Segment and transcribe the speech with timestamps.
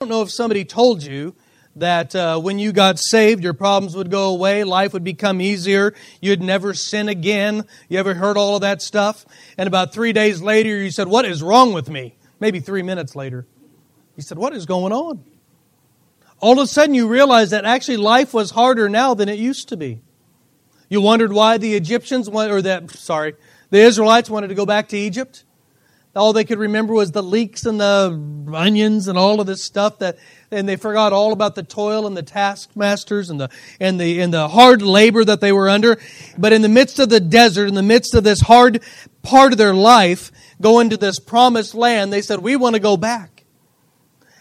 [0.00, 1.34] don't know if somebody told you
[1.76, 5.92] that uh, when you got saved, your problems would go away, life would become easier,
[6.22, 7.66] you'd never sin again.
[7.90, 9.26] You ever heard all of that stuff?
[9.58, 12.16] And about three days later, you said, What is wrong with me?
[12.40, 13.46] Maybe three minutes later,
[14.16, 15.22] you said, What is going on?
[16.38, 19.68] All of a sudden, you realized that actually life was harder now than it used
[19.68, 20.00] to be.
[20.88, 23.34] You wondered why the Egyptians, or that, sorry,
[23.68, 25.44] the Israelites wanted to go back to Egypt.
[26.16, 28.20] All they could remember was the leeks and the
[28.52, 30.18] onions and all of this stuff that,
[30.50, 34.34] and they forgot all about the toil and the taskmasters and the, and the, and
[34.34, 35.98] the hard labor that they were under.
[36.36, 38.82] But in the midst of the desert, in the midst of this hard
[39.22, 42.96] part of their life, going to this promised land, they said, we want to go
[42.96, 43.44] back.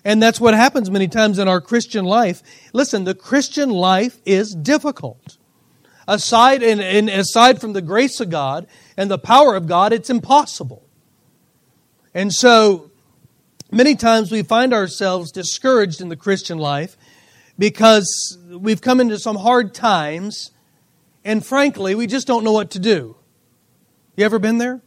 [0.03, 2.41] And that's what happens many times in our Christian life.
[2.73, 5.37] Listen, the Christian life is difficult.
[6.07, 8.65] Aside, and, and aside from the grace of God
[8.97, 10.83] and the power of God, it's impossible.
[12.13, 12.89] And so,
[13.71, 16.97] many times we find ourselves discouraged in the Christian life
[17.57, 20.51] because we've come into some hard times,
[21.23, 23.15] and frankly, we just don't know what to do.
[24.15, 24.81] You ever been there?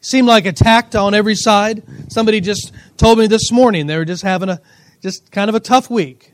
[0.00, 1.82] Seemed like attacked on every side.
[2.08, 4.60] Somebody just told me this morning they were just having a
[5.02, 6.32] just kind of a tough week.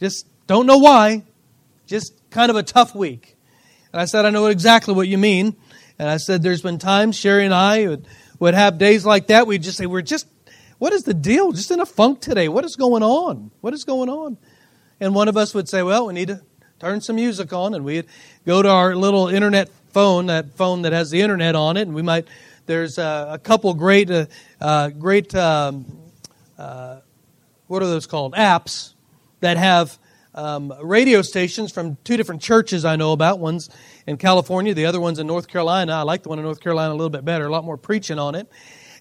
[0.00, 1.24] Just don't know why.
[1.86, 3.36] Just kind of a tough week.
[3.92, 5.54] And I said, I know exactly what you mean.
[5.98, 8.06] And I said, there's been times Sherry and I would
[8.44, 9.46] would have days like that.
[9.46, 10.26] We'd just say, We're just,
[10.76, 11.52] what is the deal?
[11.52, 12.46] Just in a funk today.
[12.48, 13.50] What is going on?
[13.62, 14.36] What is going on?
[15.00, 16.42] And one of us would say, Well, we need to
[16.78, 17.72] turn some music on.
[17.72, 18.04] And we'd
[18.44, 21.94] go to our little internet phone, that phone that has the internet on it, and
[21.94, 22.28] we might,
[22.66, 24.26] there's a, a couple great, uh,
[24.60, 25.86] uh, great, um,
[26.58, 26.98] uh,
[27.66, 28.34] what are those called?
[28.34, 28.92] Apps
[29.40, 29.98] that have
[30.34, 33.38] um, radio stations from two different churches I know about.
[33.38, 33.70] One's
[34.06, 35.92] in California, the other one's in North Carolina.
[35.92, 38.18] I like the one in North Carolina a little bit better, a lot more preaching
[38.18, 38.48] on it.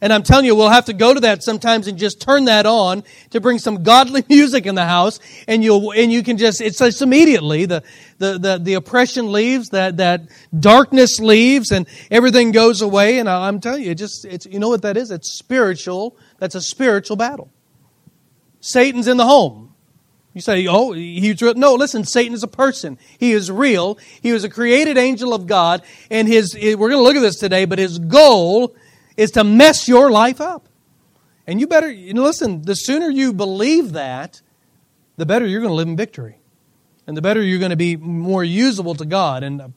[0.03, 2.65] And I'm telling you, we'll have to go to that sometimes and just turn that
[2.65, 6.59] on to bring some godly music in the house, and you'll and you can just
[6.59, 7.83] it's just immediately the
[8.17, 10.23] the the, the oppression leaves, that that
[10.59, 13.17] darkness leaves, and everything goes away.
[13.19, 15.09] And I'm telling you, it just it's you know what that is?
[15.09, 16.17] It's spiritual.
[16.37, 17.49] That's a spiritual battle.
[18.59, 19.72] Satan's in the home.
[20.33, 21.53] You say, oh, he's real.
[21.53, 22.97] No, listen, Satan is a person.
[23.19, 23.99] He is real.
[24.21, 27.37] He was a created angel of God, and his, we're going to look at this
[27.37, 28.75] today, but his goal
[29.15, 30.67] is to mess your life up.
[31.45, 34.41] And you better, listen, the sooner you believe that,
[35.17, 36.39] the better you're going to live in victory.
[37.05, 39.43] And the better you're going to be more usable to God.
[39.43, 39.73] And, and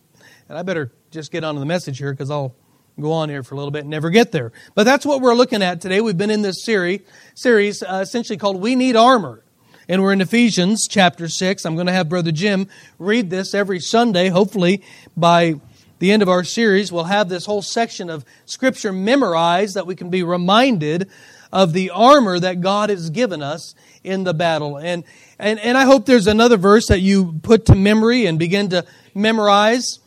[0.59, 2.55] I better just get on to the message here because I'll
[2.99, 4.53] go on here for a little bit and never get there.
[4.75, 6.00] But that's what we're looking at today.
[6.00, 7.00] We've been in this series,
[7.34, 9.43] series uh, essentially called We Need Armor.
[9.88, 11.64] And we're in Ephesians chapter 6.
[11.64, 12.66] I'm going to have Brother Jim
[12.98, 14.30] read this every Sunday.
[14.30, 14.82] Hopefully,
[15.16, 15.60] by
[16.00, 19.94] the end of our series, we'll have this whole section of Scripture memorized that we
[19.94, 21.08] can be reminded
[21.52, 24.76] of the armor that God has given us in the battle.
[24.76, 25.04] And,
[25.38, 28.84] and, and I hope there's another verse that you put to memory and begin to
[29.14, 30.00] memorize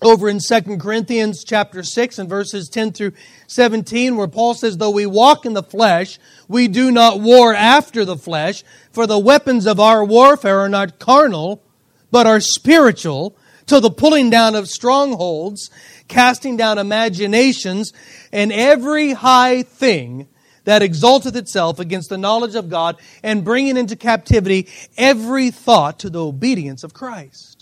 [0.00, 3.12] over in 2 Corinthians chapter 6 and verses 10 through
[3.48, 6.18] 17 where Paul says, though we walk in the flesh,
[6.48, 10.98] we do not war after the flesh, for the weapons of our warfare are not
[10.98, 11.62] carnal,
[12.10, 15.70] but are spiritual, to the pulling down of strongholds,
[16.08, 17.92] casting down imaginations,
[18.32, 20.28] and every high thing
[20.64, 26.10] that exalteth itself against the knowledge of God, and bringing into captivity every thought to
[26.10, 27.53] the obedience of Christ.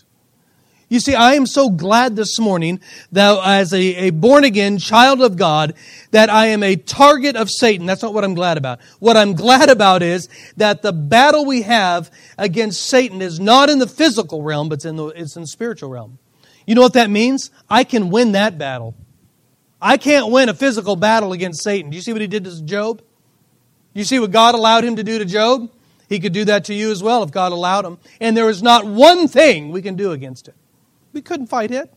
[0.93, 2.79] You see, I am so glad this morning
[3.13, 5.73] that as a, a born again child of God,
[6.11, 7.87] that I am a target of Satan.
[7.87, 8.83] That's not what I'm glad about.
[8.99, 13.79] What I'm glad about is that the battle we have against Satan is not in
[13.79, 16.19] the physical realm, but it's in the, it's in the spiritual realm.
[16.67, 17.51] You know what that means?
[17.71, 18.95] I can win that battle.
[19.81, 21.91] I can't win a physical battle against Satan.
[21.91, 23.01] Do you see what he did to Job?
[23.95, 25.71] You see what God allowed him to do to Job?
[26.11, 27.97] He could do that to you as well if God allowed him.
[28.21, 30.55] And there is not one thing we can do against it.
[31.13, 31.93] We couldn't fight it.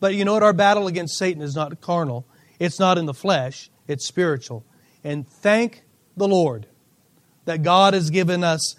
[0.00, 0.42] But you know what?
[0.42, 2.26] Our battle against Satan is not carnal,
[2.58, 4.64] it's not in the flesh, it's spiritual.
[5.02, 5.82] And thank
[6.16, 6.66] the Lord
[7.44, 8.76] that God has given us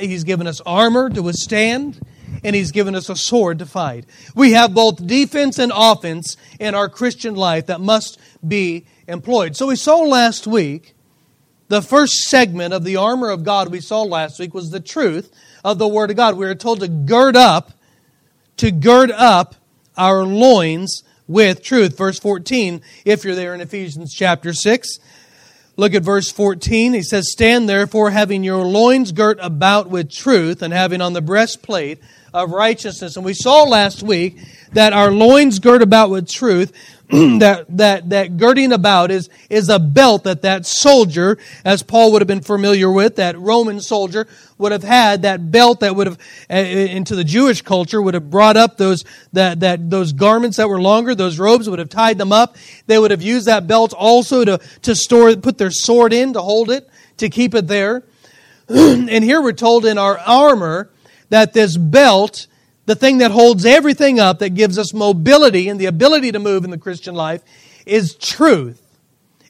[0.00, 2.00] He's given us armor to withstand,
[2.42, 4.04] and He's given us a sword to fight.
[4.34, 9.56] We have both defense and offense in our Christian life that must be employed.
[9.56, 10.94] So we saw last week,
[11.68, 15.32] the first segment of the armor of God we saw last week was the truth
[15.64, 16.36] of the Word of God.
[16.36, 17.72] We were told to gird up
[18.58, 19.54] to gird up
[19.96, 21.96] our loins with truth.
[21.96, 24.98] Verse 14, if you're there in Ephesians chapter 6.
[25.76, 26.92] Look at verse 14.
[26.92, 31.20] He says, Stand therefore, having your loins girt about with truth, and having on the
[31.20, 31.98] breastplate
[32.32, 33.16] of righteousness.
[33.16, 34.38] And we saw last week
[34.72, 36.72] that our loins girt about with truth
[37.38, 42.20] that, that, that girding about is, is a belt that that soldier, as Paul would
[42.20, 44.26] have been familiar with, that Roman soldier
[44.58, 46.18] would have had, that belt that would have,
[46.50, 50.68] uh, into the Jewish culture, would have brought up those, that, that, those garments that
[50.68, 52.56] were longer, those robes would have tied them up.
[52.88, 56.42] They would have used that belt also to, to store, put their sword in to
[56.42, 58.02] hold it, to keep it there.
[58.68, 60.90] and here we're told in our armor
[61.28, 62.48] that this belt
[62.86, 66.64] the thing that holds everything up, that gives us mobility and the ability to move
[66.64, 67.42] in the Christian life,
[67.86, 68.80] is truth.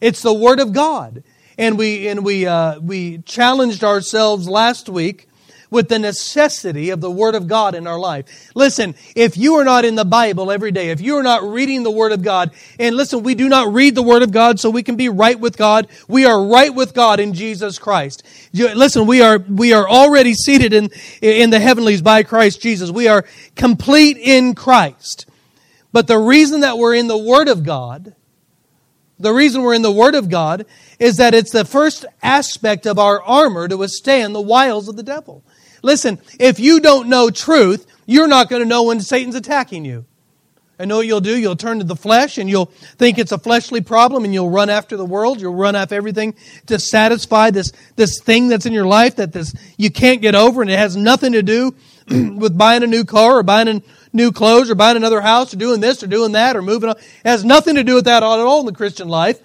[0.00, 1.22] It's the Word of God.
[1.56, 5.28] And we, and we, uh, we challenged ourselves last week
[5.74, 8.52] with the necessity of the Word of God in our life.
[8.54, 11.82] Listen, if you are not in the Bible every day, if you are not reading
[11.82, 14.70] the Word of God, and listen, we do not read the Word of God so
[14.70, 15.88] we can be right with God.
[16.06, 18.22] We are right with God in Jesus Christ.
[18.52, 20.90] Listen, we are, we are already seated in,
[21.20, 22.92] in the heavenlies by Christ Jesus.
[22.92, 23.24] We are
[23.56, 25.26] complete in Christ.
[25.92, 28.14] But the reason that we're in the Word of God,
[29.18, 30.66] the reason we're in the Word of God
[31.00, 35.02] is that it's the first aspect of our armor to withstand the wiles of the
[35.02, 35.42] devil.
[35.84, 40.06] Listen, if you don't know truth, you're not going to know when Satan's attacking you.
[40.78, 41.38] I know what you'll do.
[41.38, 44.70] You'll turn to the flesh and you'll think it's a fleshly problem and you'll run
[44.70, 45.42] after the world.
[45.42, 46.36] You'll run after everything
[46.66, 50.62] to satisfy this, this thing that's in your life that this, you can't get over
[50.62, 51.74] and it has nothing to do
[52.08, 53.82] with buying a new car or buying
[54.14, 56.96] new clothes or buying another house or doing this or doing that or moving on.
[56.96, 59.38] It has nothing to do with that at all in the Christian life.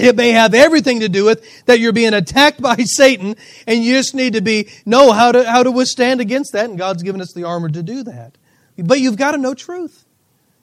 [0.00, 3.36] It may have everything to do with that you're being attacked by Satan
[3.66, 6.68] and you just need to be, know how to, how to withstand against that.
[6.68, 8.36] And God's given us the armor to do that.
[8.78, 10.04] But you've got to know truth.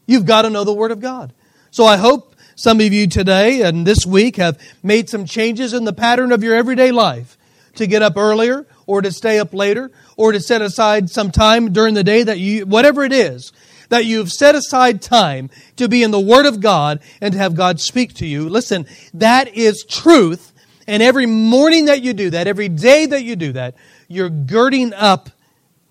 [0.05, 1.33] You've got to know the Word of God.
[1.69, 5.83] So I hope some of you today and this week have made some changes in
[5.83, 7.37] the pattern of your everyday life
[7.75, 11.71] to get up earlier or to stay up later or to set aside some time
[11.71, 13.51] during the day that you, whatever it is,
[13.89, 17.55] that you've set aside time to be in the Word of God and to have
[17.55, 18.49] God speak to you.
[18.49, 20.53] Listen, that is truth.
[20.87, 23.75] And every morning that you do that, every day that you do that,
[24.07, 25.29] you're girding up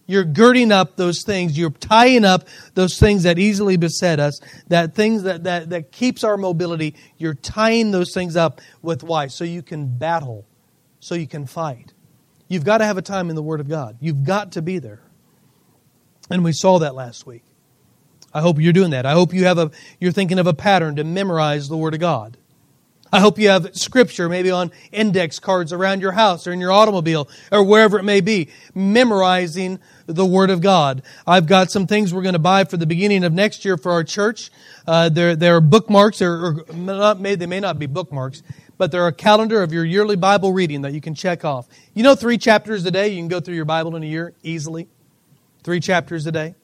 [0.07, 1.59] you're girding up those things.
[1.59, 6.23] You're tying up those things that easily beset us, that things that, that, that keeps
[6.23, 6.95] our mobility.
[7.19, 9.27] You're tying those things up with why?
[9.27, 10.47] So you can battle,
[11.01, 11.93] so you can fight.
[12.49, 13.97] You've got to have a time in the Word of God.
[14.01, 15.03] You've got to be there.
[16.31, 17.43] And we saw that last week.
[18.37, 19.07] I hope you're doing that.
[19.07, 22.01] I hope you have a, you're thinking of a pattern to memorize the Word of
[22.01, 22.37] God.
[23.11, 26.71] I hope you have scripture maybe on index cards around your house or in your
[26.71, 31.03] automobile or wherever it may be, memorizing the Word of God.
[31.27, 33.91] I've got some things we're going to buy for the beginning of next year for
[33.91, 34.51] our church.
[34.87, 38.43] Uh, there, there are bookmarks, or, or not, may, they may not be bookmarks,
[38.77, 41.69] but they're a calendar of your yearly Bible reading that you can check off.
[41.95, 44.35] You know, three chapters a day, you can go through your Bible in a year
[44.43, 44.89] easily.
[45.63, 46.55] Three chapters a day.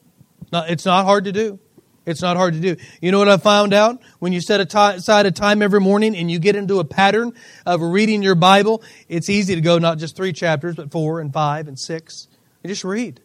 [0.61, 1.59] It's not hard to do.
[2.05, 2.75] It's not hard to do.
[3.01, 4.01] You know what I found out?
[4.19, 7.33] When you set aside a time every morning and you get into a pattern
[7.65, 11.31] of reading your Bible, it's easy to go not just three chapters, but four and
[11.31, 12.27] five and six.
[12.61, 13.21] You just read.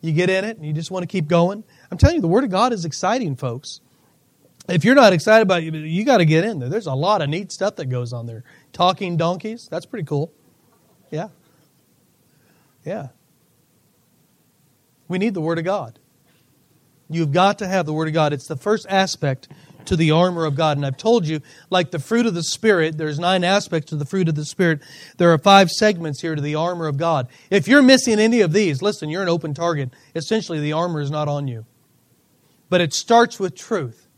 [0.00, 1.64] You get in it and you just want to keep going.
[1.90, 3.80] I'm telling you, the Word of God is exciting, folks.
[4.68, 6.70] If you're not excited about it, you got to get in there.
[6.70, 8.44] There's a lot of neat stuff that goes on there.
[8.72, 10.32] Talking donkeys, that's pretty cool.
[11.10, 11.28] Yeah.
[12.84, 13.08] Yeah.
[15.08, 15.98] We need the Word of God.
[17.08, 18.32] You've got to have the Word of God.
[18.32, 19.48] It's the first aspect
[19.86, 20.76] to the armor of God.
[20.76, 21.40] And I've told you,
[21.70, 24.80] like the fruit of the Spirit, there's nine aspects to the fruit of the Spirit.
[25.18, 27.28] There are five segments here to the armor of God.
[27.50, 29.90] If you're missing any of these, listen, you're an open target.
[30.14, 31.66] Essentially, the armor is not on you.
[32.70, 34.08] But it starts with truth.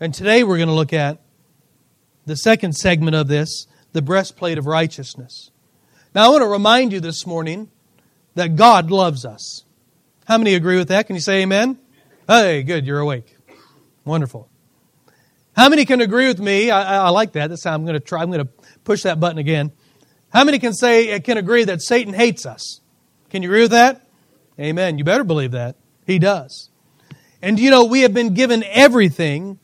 [0.00, 1.20] And today we're going to look at
[2.24, 5.50] the second segment of this the breastplate of righteousness.
[6.14, 7.70] Now, I want to remind you this morning
[8.34, 9.64] that God loves us.
[10.26, 11.06] How many agree with that?
[11.06, 11.78] Can you say amen?
[12.28, 13.36] Hey, good, you're awake.
[14.04, 14.48] Wonderful.
[15.54, 16.72] How many can agree with me?
[16.72, 17.50] I, I like that.
[17.50, 18.20] This time I'm going to try.
[18.20, 18.50] I'm going to
[18.82, 19.70] push that button again.
[20.30, 22.80] How many can say eh, can agree that Satan hates us?
[23.30, 24.08] Can you agree with that?
[24.58, 24.98] Amen.
[24.98, 26.68] You better believe that he does.
[27.42, 29.60] And you know we have been given everything.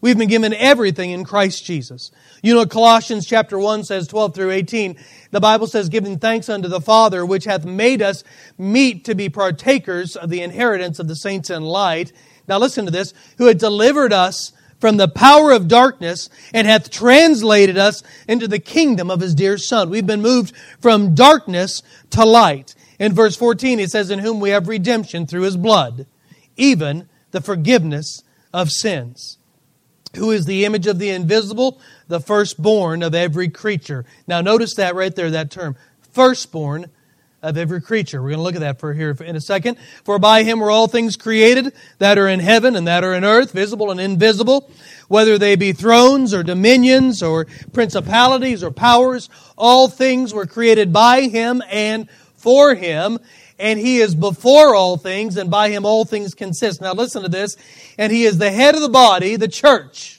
[0.00, 2.10] We've been given everything in Christ Jesus.
[2.42, 4.96] You know Colossians chapter 1 says 12 through 18.
[5.32, 8.22] The Bible says, giving thanks unto the Father, which hath made us
[8.56, 12.12] meet to be partakers of the inheritance of the saints in light.
[12.46, 16.90] Now listen to this, who had delivered us from the power of darkness and hath
[16.90, 19.90] translated us into the kingdom of his dear Son.
[19.90, 22.76] We've been moved from darkness to light.
[23.00, 26.06] In verse 14, it says, In whom we have redemption through his blood,
[26.56, 29.38] even the forgiveness of sins
[30.16, 34.04] who is the image of the invisible, the firstborn of every creature.
[34.26, 35.76] Now, notice that right there, that term.
[36.12, 36.90] Firstborn
[37.42, 38.20] of every creature.
[38.20, 39.78] We're going to look at that for here in a second.
[40.04, 43.24] For by him were all things created that are in heaven and that are in
[43.24, 44.70] earth, visible and invisible,
[45.06, 49.28] whether they be thrones or dominions or principalities or powers.
[49.56, 53.18] All things were created by him and for him.
[53.60, 56.80] And he is before all things, and by him all things consist.
[56.80, 57.56] Now listen to this.
[57.98, 60.17] And he is the head of the body, the church,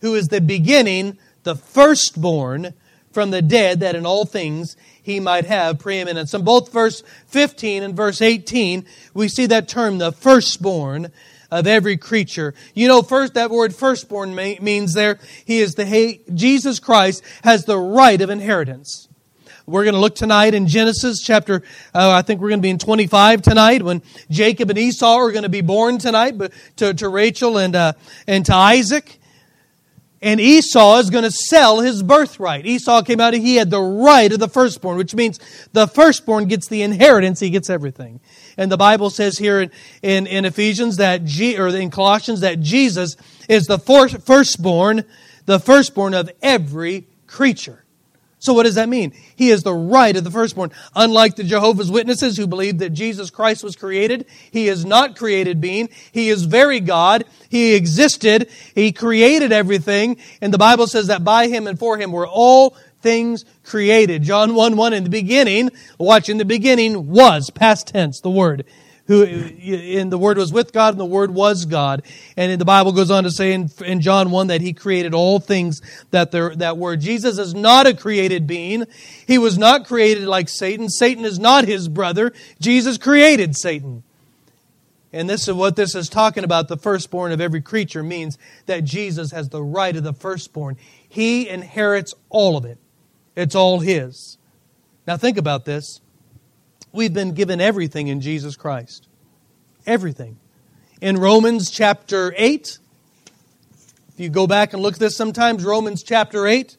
[0.00, 2.74] who is the beginning, the firstborn
[3.12, 6.34] from the dead, that in all things he might have preeminence.
[6.34, 11.10] In both verse 15 and verse 18, we see that term, the firstborn
[11.50, 12.54] of every creature.
[12.74, 17.78] You know, first, that word firstborn means there, he is the, Jesus Christ has the
[17.78, 19.08] right of inheritance.
[19.66, 21.62] We're going to look tonight in Genesis chapter,
[21.94, 25.30] uh, I think we're going to be in 25 tonight when Jacob and Esau are
[25.30, 27.92] going to be born tonight but to, to Rachel and, uh,
[28.26, 29.19] and to Isaac.
[30.22, 32.66] And Esau is going to sell his birthright.
[32.66, 35.40] Esau came out he had the right of the firstborn, which means
[35.72, 38.20] the firstborn gets the inheritance, he gets everything.
[38.58, 39.70] And the Bible says here in,
[40.02, 43.16] in, in Ephesians that, G, or in Colossians that Jesus
[43.48, 45.04] is the firstborn,
[45.46, 47.79] the firstborn of every creature.
[48.40, 49.12] So what does that mean?
[49.36, 50.72] He is the right of the firstborn.
[50.96, 55.60] Unlike the Jehovah's Witnesses who believe that Jesus Christ was created, he is not created
[55.60, 55.90] being.
[56.10, 57.26] He is very God.
[57.50, 58.50] He existed.
[58.74, 60.16] He created everything.
[60.40, 64.22] And the Bible says that by him and for him were all things created.
[64.22, 68.64] John 1 1 in the beginning, watch in the beginning was, past tense, the word
[69.10, 72.04] who in the word was with God and the word was God.
[72.36, 75.40] And the Bible goes on to say in, in John 1 that he created all
[75.40, 76.94] things that there, that were.
[76.94, 78.84] Jesus is not a created being.
[79.26, 80.88] He was not created like Satan.
[80.88, 82.32] Satan is not his brother.
[82.60, 84.04] Jesus created Satan.
[85.12, 86.68] And this is what this is talking about.
[86.68, 90.76] The firstborn of every creature means that Jesus has the right of the firstborn.
[91.08, 92.78] He inherits all of it.
[93.34, 94.38] It's all his.
[95.04, 96.00] Now think about this.
[96.92, 99.06] We've been given everything in Jesus Christ.
[99.86, 100.38] Everything.
[101.00, 102.78] In Romans chapter 8,
[104.12, 106.76] if you go back and look at this sometimes, Romans chapter 8,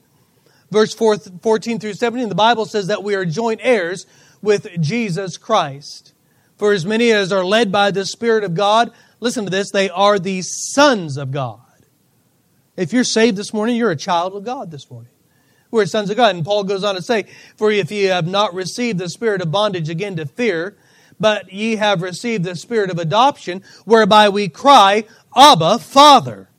[0.70, 4.06] verse 14 through 17, the Bible says that we are joint heirs
[4.42, 6.14] with Jesus Christ.
[6.58, 9.90] For as many as are led by the Spirit of God, listen to this, they
[9.90, 11.60] are the sons of God.
[12.78, 15.12] If you're saved this morning, you're a child of God this morning.
[15.72, 16.36] We're sons of God.
[16.36, 17.26] And Paul goes on to say,
[17.56, 20.78] For if ye have not received the spirit of bondage again to fear,
[21.20, 26.50] but ye have received the spirit of adoption, whereby we cry, Abba, Father.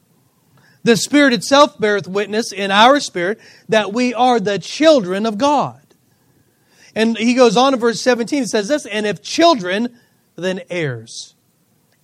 [0.84, 3.38] The Spirit itself beareth witness in our spirit
[3.68, 5.80] that we are the children of God.
[6.94, 9.98] And he goes on in verse 17, he says this, and if children,
[10.36, 11.34] then heirs.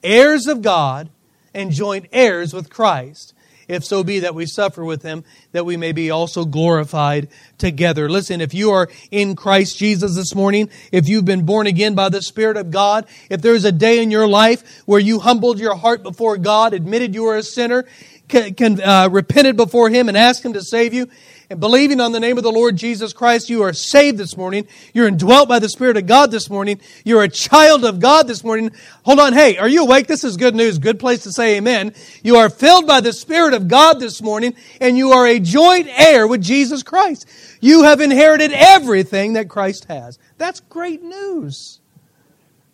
[0.03, 1.11] Heirs of God
[1.53, 3.35] and joint heirs with Christ
[3.69, 8.09] if so be that we suffer with him, that we may be also glorified together.
[8.09, 12.09] Listen, if you are in Christ Jesus this morning, if you've been born again by
[12.09, 15.77] the Spirit of God, if there's a day in your life where you humbled your
[15.77, 17.85] heart before God, admitted you were a sinner,
[18.29, 21.09] can, can uh, repented before Him and asked Him to save you,
[21.51, 24.69] and believing on the name of the Lord Jesus Christ, you are saved this morning.
[24.93, 26.79] You're indwelt by the Spirit of God this morning.
[27.05, 28.71] You're a child of God this morning.
[29.05, 29.33] Hold on.
[29.33, 30.09] Hey, are you awake?
[30.09, 30.79] This is good news.
[30.79, 31.95] Good place to say amen.
[32.23, 35.89] You are filled by the Spirit of God this morning, and you are a joint
[35.89, 37.27] heir with Jesus Christ.
[37.63, 40.19] You have inherited everything that Christ has.
[40.37, 41.81] That's great news.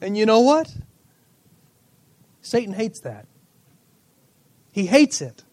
[0.00, 0.74] And you know what?
[2.42, 3.26] Satan hates that.
[4.72, 5.44] He hates it.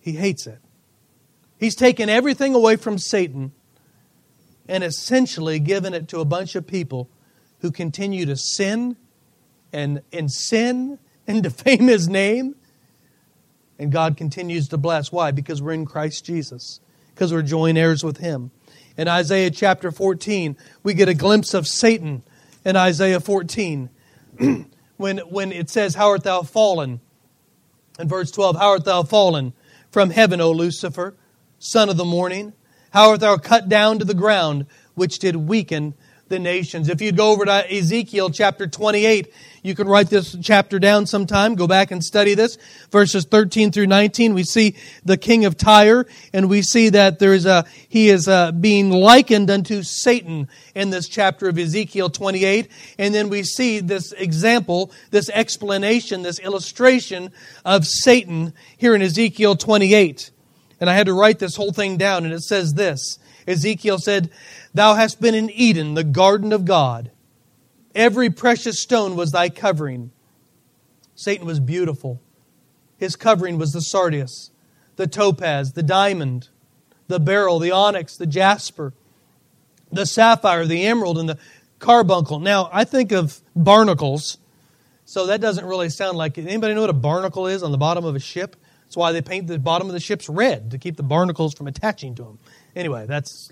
[0.00, 0.60] He hates it.
[1.58, 3.52] He's taken everything away from Satan
[4.68, 7.08] and essentially given it to a bunch of people
[7.60, 8.96] who continue to sin
[9.72, 12.56] and, and sin and defame his name.
[13.78, 15.12] And God continues to bless.
[15.12, 15.30] Why?
[15.32, 16.80] Because we're in Christ Jesus,
[17.14, 18.50] because we're joint heirs with him.
[18.96, 22.22] In Isaiah chapter 14, we get a glimpse of Satan
[22.64, 23.90] in Isaiah 14.
[24.96, 27.00] when, when it says, How art thou fallen?
[27.98, 29.52] In verse 12, How art thou fallen
[29.90, 31.14] from heaven, O Lucifer?
[31.58, 32.52] Son of the morning?
[32.90, 35.94] How art thou cut down to the ground, which did weaken
[36.28, 36.88] the nations?
[36.88, 39.32] If you'd go over to Ezekiel chapter 28,
[39.62, 41.56] you can write this chapter down sometime.
[41.56, 42.56] Go back and study this.
[42.90, 47.34] Verses 13 through 19, we see the king of Tyre, and we see that there
[47.34, 52.68] is a, he is uh, being likened unto Satan in this chapter of Ezekiel 28.
[52.98, 57.30] And then we see this example, this explanation, this illustration
[57.64, 60.30] of Satan here in Ezekiel 28.
[60.80, 64.30] And I had to write this whole thing down, and it says this Ezekiel said,
[64.74, 67.10] Thou hast been in Eden, the garden of God.
[67.94, 70.10] Every precious stone was thy covering.
[71.14, 72.20] Satan was beautiful.
[72.98, 74.50] His covering was the sardius,
[74.96, 76.48] the topaz, the diamond,
[77.08, 78.92] the beryl, the onyx, the jasper,
[79.90, 81.38] the sapphire, the emerald, and the
[81.78, 82.38] carbuncle.
[82.40, 84.38] Now, I think of barnacles,
[85.04, 86.46] so that doesn't really sound like it.
[86.46, 88.56] Anybody know what a barnacle is on the bottom of a ship?
[88.86, 91.66] That's why they paint the bottom of the ships red to keep the barnacles from
[91.66, 92.38] attaching to them.
[92.74, 93.50] Anyway, that's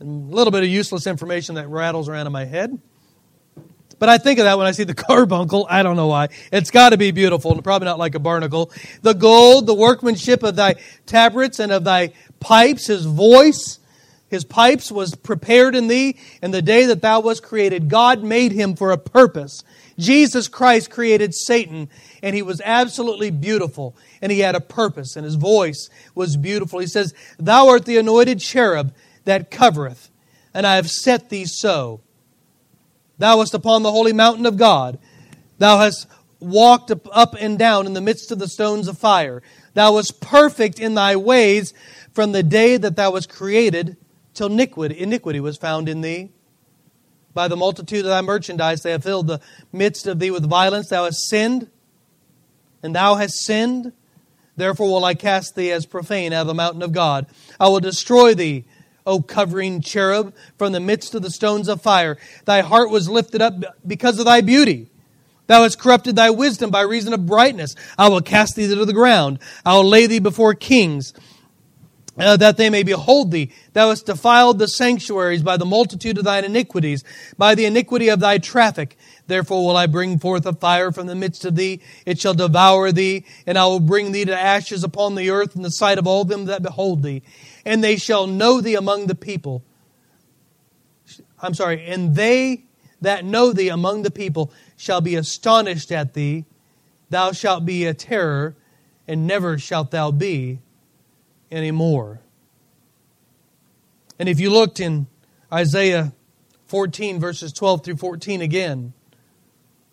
[0.00, 2.80] a little bit of useless information that rattles around in my head.
[3.98, 5.66] But I think of that when I see the carbuncle.
[5.68, 6.28] I don't know why.
[6.50, 8.72] It's got to be beautiful and probably not like a barnacle.
[9.02, 13.78] The gold, the workmanship of thy tabrets and of thy pipes, his voice,
[14.28, 17.88] his pipes was prepared in thee in the day that thou was created.
[17.88, 19.64] God made him for a purpose.
[20.00, 21.88] Jesus Christ created Satan
[22.22, 26.78] and he was absolutely beautiful and he had a purpose and his voice was beautiful.
[26.80, 30.10] He says, Thou art the anointed cherub that covereth,
[30.54, 32.00] and I have set thee so.
[33.18, 34.98] Thou wast upon the holy mountain of God.
[35.58, 36.06] Thou hast
[36.40, 39.42] walked up and down in the midst of the stones of fire.
[39.74, 41.74] Thou wast perfect in thy ways
[42.12, 43.98] from the day that thou wast created
[44.32, 46.30] till iniquity was found in thee.
[47.32, 49.40] By the multitude of thy merchandise they have filled the
[49.72, 50.88] midst of thee with violence.
[50.88, 51.70] Thou hast sinned,
[52.82, 53.92] and thou hast sinned.
[54.56, 57.26] Therefore will I cast thee as profane out of the mountain of God.
[57.58, 58.64] I will destroy thee
[59.06, 62.18] O covering cherub, from the midst of the stones of fire.
[62.44, 63.54] Thy heart was lifted up
[63.86, 64.88] because of thy beauty.
[65.46, 67.74] Thou hast corrupted thy wisdom by reason of brightness.
[67.98, 69.40] I will cast thee to the ground.
[69.66, 71.12] I will lay thee before kings,
[72.20, 73.52] uh, that they may behold thee.
[73.72, 77.04] Thou hast defiled the sanctuaries by the multitude of thine iniquities,
[77.36, 78.96] by the iniquity of thy traffic.
[79.26, 81.80] Therefore will I bring forth a fire from the midst of thee.
[82.04, 85.62] It shall devour thee, and I will bring thee to ashes upon the earth in
[85.62, 87.22] the sight of all them that behold thee
[87.64, 89.62] and they shall know thee among the people.
[91.40, 92.64] I'm sorry, and they
[93.00, 96.44] that know thee among the people shall be astonished at thee.
[97.08, 98.56] Thou shalt be a terror,
[99.08, 100.60] and never shalt thou be
[101.50, 102.20] any more.
[104.18, 105.06] And if you looked in
[105.52, 106.12] Isaiah
[106.66, 108.92] 14, verses 12 through 14 again,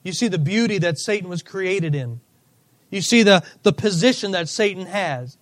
[0.03, 2.21] you see the beauty that Satan was created in.
[2.89, 5.37] You see the, the position that Satan has.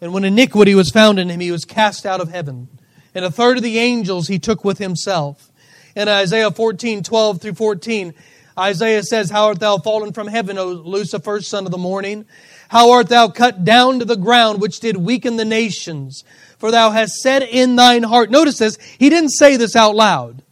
[0.00, 2.68] And when iniquity was found in him, he was cast out of heaven.
[3.14, 5.50] And a third of the angels he took with himself.
[5.94, 8.14] In Isaiah 14, 12 through 14,
[8.58, 12.26] Isaiah says, How art thou fallen from heaven, O Lucifer, son of the morning?
[12.74, 16.24] How art thou cut down to the ground, which did weaken the nations?
[16.58, 18.32] For thou hast said in thine heart.
[18.32, 20.42] Notice this, he didn't say this out loud.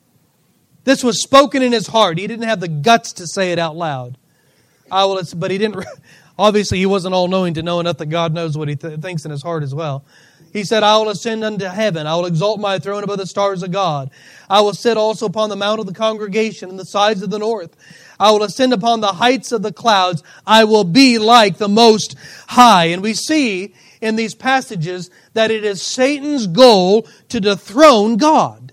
[0.85, 2.19] This was spoken in his heart.
[2.19, 4.19] He didn't have the guts to say it out loud.
[4.89, 5.85] I will, but he didn't.
[6.39, 9.25] Obviously, he wasn't all knowing to know enough that God knows what he th- thinks
[9.25, 10.05] in his heart as well.
[10.53, 12.07] He said, I will ascend unto heaven.
[12.07, 14.13] I will exalt my throne above the stars of God.
[14.49, 17.41] I will sit also upon the mount of the congregation in the sides of the
[17.41, 17.77] north.
[18.19, 20.23] I will ascend upon the heights of the clouds.
[20.47, 22.17] I will be like the Most
[22.49, 22.87] High.
[22.87, 28.73] And we see in these passages that it is Satan's goal to dethrone God.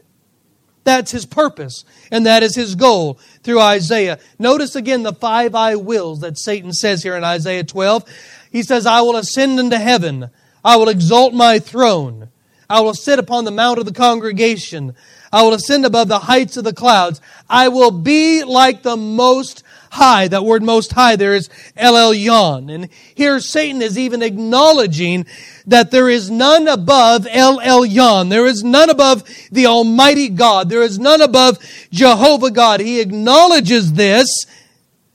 [0.83, 4.17] That's his purpose, and that is his goal through Isaiah.
[4.39, 8.05] Notice again the five I wills that Satan says here in Isaiah 12.
[8.51, 10.31] He says, I will ascend into heaven.
[10.63, 12.29] I will exalt my throne.
[12.69, 14.95] I will sit upon the mount of the congregation.
[15.31, 17.19] I will ascend above the heights of the clouds.
[17.49, 20.27] I will be like the most high.
[20.27, 22.73] That word most high there is El Elyon.
[22.73, 25.25] And here Satan is even acknowledging
[25.65, 28.29] that there is none above El Elyon.
[28.29, 30.69] There is none above the Almighty God.
[30.69, 31.57] There is none above
[31.91, 32.81] Jehovah God.
[32.81, 34.27] He acknowledges this,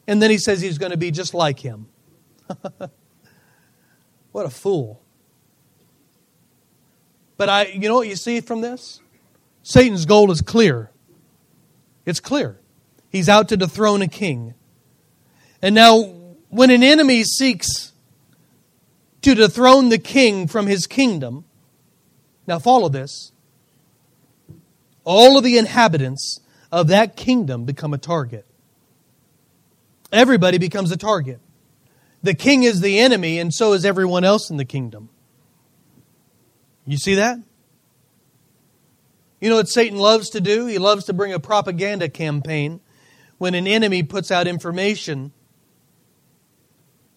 [0.07, 1.87] and then he says he's going to be just like him.
[4.33, 5.04] what a fool.
[7.37, 9.01] But I, you know what you see from this?
[9.63, 10.91] Satan's goal is clear.
[12.05, 12.61] It's clear.
[13.09, 14.55] He's out to dethrone a king.
[15.63, 16.03] And now,
[16.49, 17.93] when an enemy seeks
[19.23, 21.45] to dethrone the king from his kingdom,
[22.47, 23.33] now follow this,
[25.05, 28.45] all of the inhabitants of that kingdom become a target.
[30.13, 31.41] Everybody becomes a target.
[32.23, 35.09] The king is the enemy, and so is everyone else in the kingdom.
[36.87, 37.39] You see that?
[39.41, 40.67] You know what Satan loves to do?
[40.67, 42.81] He loves to bring a propaganda campaign
[43.39, 45.33] when an enemy puts out information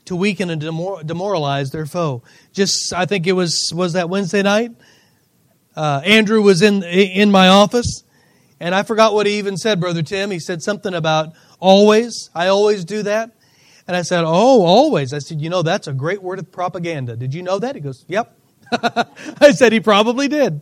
[0.06, 0.62] to weaken and
[1.06, 2.24] demoralize their foe.
[2.54, 4.72] Just, I think it was was that Wednesday night.
[5.76, 8.04] Uh, Andrew was in in my office,
[8.60, 10.32] and I forgot what he even said, Brother Tim.
[10.32, 12.30] He said something about always.
[12.34, 13.32] I always do that,
[13.88, 17.16] and I said, "Oh, always." I said, "You know, that's a great word of propaganda.
[17.16, 18.37] Did you know that?" He goes, "Yep."
[19.42, 20.62] I said, "He probably did.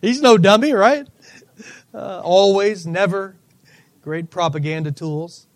[0.00, 1.06] He's no dummy, right?"
[1.92, 3.36] Uh, always, never,
[4.02, 5.46] great propaganda tools.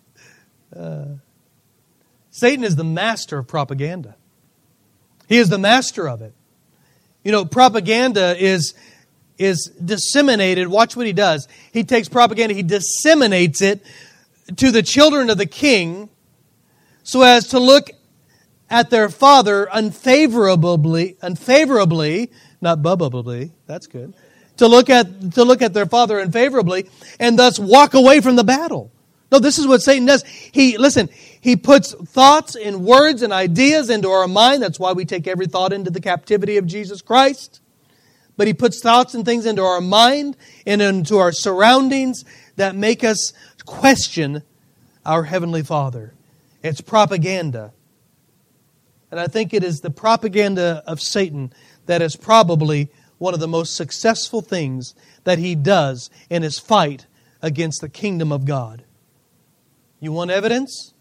[0.75, 1.05] Uh,
[2.29, 4.15] Satan is the master of propaganda.
[5.27, 6.33] He is the master of it.
[7.23, 8.73] You know, propaganda is
[9.37, 10.67] is disseminated.
[10.67, 11.47] Watch what he does.
[11.71, 13.83] He takes propaganda, he disseminates it
[14.57, 16.09] to the children of the king
[17.03, 17.89] so as to look
[18.69, 24.13] at their father unfavorably, unfavorably, not bubbably, that's good,
[24.57, 28.43] to look at, to look at their father unfavorably and thus walk away from the
[28.43, 28.91] battle.
[29.31, 30.23] No, this is what Satan does.
[30.23, 31.09] He, listen,
[31.41, 34.61] he puts thoughts and words and ideas into our mind.
[34.61, 37.59] That's why we take every thought into the captivity of Jesus Christ.
[38.37, 42.25] But he puts thoughts and things into our mind and into our surroundings
[42.55, 43.33] that make us
[43.65, 44.43] question
[45.05, 46.13] our Heavenly Father.
[46.63, 47.73] It's propaganda.
[49.11, 51.53] And I think it is the propaganda of Satan
[51.85, 57.07] that is probably one of the most successful things that he does in his fight
[57.41, 58.83] against the kingdom of God.
[59.99, 60.93] You want evidence?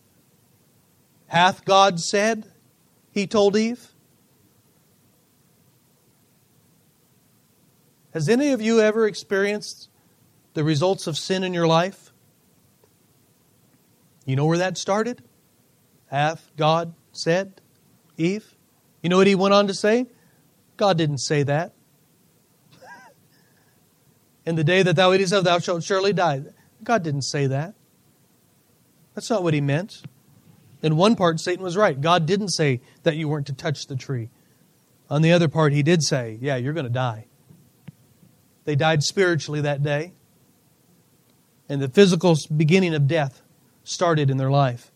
[1.26, 2.46] Hath God said?
[3.12, 3.88] He told Eve.
[8.12, 9.88] Has any of you ever experienced
[10.54, 12.12] the results of sin in your life?
[14.24, 15.22] You know where that started?
[16.06, 17.60] Hath God said?
[18.16, 18.54] Eve?
[19.02, 20.06] You know what he went on to say?
[20.76, 21.72] God didn't say that.
[24.46, 26.42] In the day that thou eatest of, thou shalt surely die.
[26.82, 27.74] God didn't say that.
[29.14, 30.02] That's not what he meant.
[30.82, 31.98] In one part, Satan was right.
[31.98, 34.28] God didn't say that you weren't to touch the tree.
[35.08, 37.26] On the other part, he did say, yeah, you're going to die.
[38.64, 40.12] They died spiritually that day.
[41.68, 43.42] And the physical beginning of death
[43.84, 44.90] started in their life.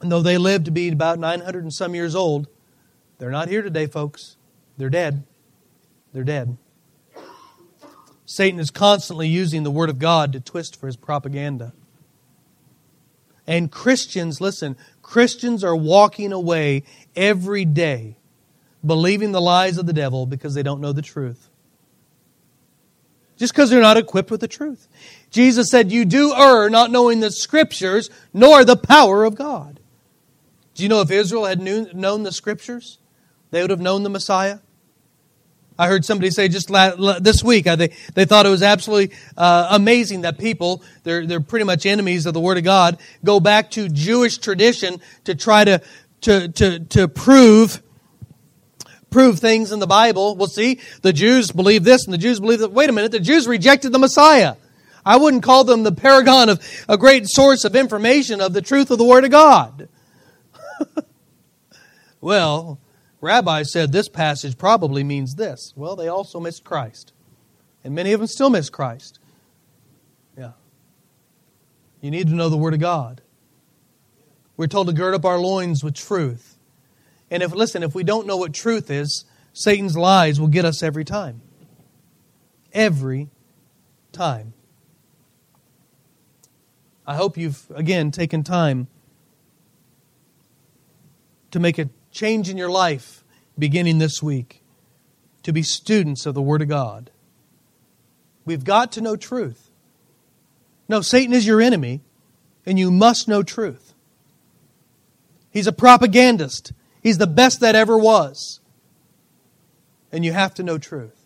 [0.00, 2.48] And though they lived to be about 900 and some years old,
[3.18, 4.36] they're not here today, folks.
[4.76, 5.24] They're dead.
[6.12, 6.56] They're dead.
[8.24, 11.72] Satan is constantly using the Word of God to twist for his propaganda.
[13.46, 16.84] And Christians, listen, Christians are walking away
[17.16, 18.18] every day
[18.84, 21.48] believing the lies of the devil because they don't know the truth.
[23.36, 24.88] Just because they're not equipped with the truth.
[25.30, 29.77] Jesus said, You do err not knowing the scriptures nor the power of God.
[30.78, 32.98] Do you know if Israel had known the scriptures,
[33.50, 34.60] they would have known the Messiah?
[35.76, 36.68] I heard somebody say just
[37.20, 41.40] this week, uh, they, they thought it was absolutely uh, amazing that people, they're, they're
[41.40, 45.64] pretty much enemies of the Word of God, go back to Jewish tradition to try
[45.64, 45.82] to,
[46.20, 47.82] to, to, to prove,
[49.10, 50.36] prove things in the Bible.
[50.36, 52.70] Well, see, the Jews believe this and the Jews believe that.
[52.70, 54.54] Wait a minute, the Jews rejected the Messiah.
[55.04, 58.92] I wouldn't call them the paragon of a great source of information of the truth
[58.92, 59.88] of the Word of God.
[62.20, 62.78] well,
[63.20, 65.72] Rabbi said this passage probably means this.
[65.76, 67.12] Well, they also missed Christ.
[67.84, 69.18] And many of them still miss Christ.
[70.36, 70.52] Yeah.
[72.00, 73.22] You need to know the Word of God.
[74.56, 76.58] We're told to gird up our loins with truth.
[77.30, 80.82] And if, listen, if we don't know what truth is, Satan's lies will get us
[80.82, 81.42] every time.
[82.72, 83.28] Every
[84.12, 84.52] time.
[87.06, 88.88] I hope you've, again, taken time
[91.50, 93.24] to make a change in your life
[93.58, 94.62] beginning this week,
[95.42, 97.10] to be students of the Word of God.
[98.44, 99.70] We've got to know truth.
[100.88, 102.00] No, Satan is your enemy,
[102.64, 103.94] and you must know truth.
[105.50, 108.60] He's a propagandist, he's the best that ever was.
[110.10, 111.18] And you have to know truth.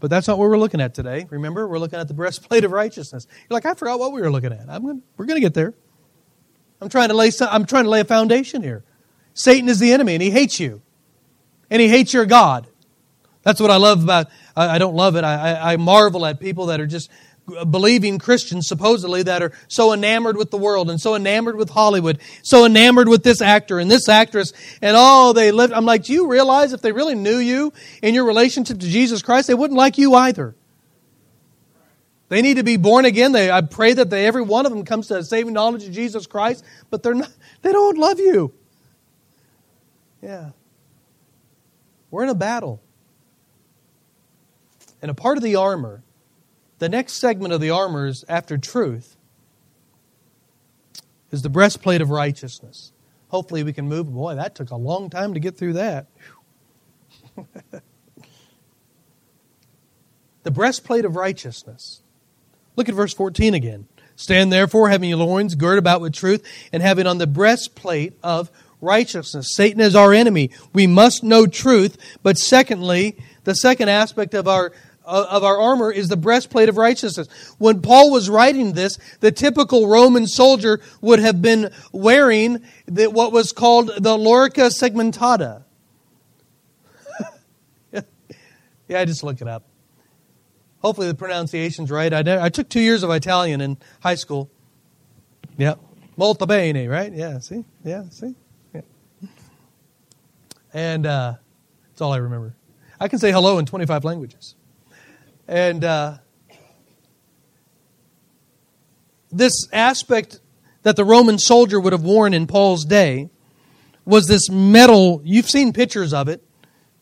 [0.00, 1.26] But that's not what we're looking at today.
[1.30, 3.26] Remember, we're looking at the breastplate of righteousness.
[3.30, 4.68] You're like, I forgot what we were looking at.
[4.68, 5.74] I'm gonna, we're going to get there.
[6.80, 8.84] I'm trying to lay some, I'm trying to lay a foundation here.
[9.34, 10.82] Satan is the enemy and he hates you.
[11.70, 12.66] And he hates your God.
[13.42, 15.24] That's what I love about I, I don't love it.
[15.24, 17.10] I, I, I marvel at people that are just
[17.70, 22.20] believing Christians supposedly that are so enamored with the world and so enamored with Hollywood,
[22.42, 25.72] so enamored with this actor and this actress, and oh, they live.
[25.72, 29.20] I'm like, do you realize if they really knew you in your relationship to Jesus
[29.22, 30.54] Christ, they wouldn't like you either.
[32.28, 33.32] They need to be born again.
[33.32, 35.92] They, I pray that they, every one of them comes to a saving knowledge of
[35.92, 37.30] Jesus Christ, but they're not,
[37.62, 38.52] they don't love you.
[40.22, 40.50] Yeah.
[42.10, 42.80] We're in a battle.
[45.02, 46.02] And a part of the armor,
[46.78, 49.16] the next segment of the armor is after truth,
[51.30, 52.92] is the breastplate of righteousness.
[53.28, 54.12] Hopefully we can move.
[54.12, 56.06] Boy, that took a long time to get through that.
[60.44, 62.03] the breastplate of righteousness.
[62.76, 63.86] Look at verse 14 again.
[64.16, 68.50] Stand therefore, having your loins girt about with truth, and having on the breastplate of
[68.80, 69.48] righteousness.
[69.54, 70.50] Satan is our enemy.
[70.72, 71.96] We must know truth.
[72.22, 74.72] But secondly, the second aspect of our
[75.04, 77.28] of our armor is the breastplate of righteousness.
[77.58, 83.30] When Paul was writing this, the typical Roman soldier would have been wearing the, what
[83.30, 85.62] was called the lorica segmentata.
[88.86, 89.64] Yeah, I just look it up.
[90.84, 92.12] Hopefully the pronunciation's right.
[92.12, 94.50] I, I took two years of Italian in high school.
[95.56, 95.76] Yeah.
[96.18, 97.10] Molto bene, right?
[97.10, 97.64] Yeah, see?
[97.82, 98.34] Yeah, see?
[98.74, 98.82] Yeah.
[100.74, 101.34] And uh,
[101.88, 102.54] that's all I remember.
[103.00, 104.56] I can say hello in 25 languages.
[105.48, 106.18] And uh,
[109.32, 110.40] this aspect
[110.82, 113.30] that the Roman soldier would have worn in Paul's day
[114.04, 116.42] was this metal, you've seen pictures of it,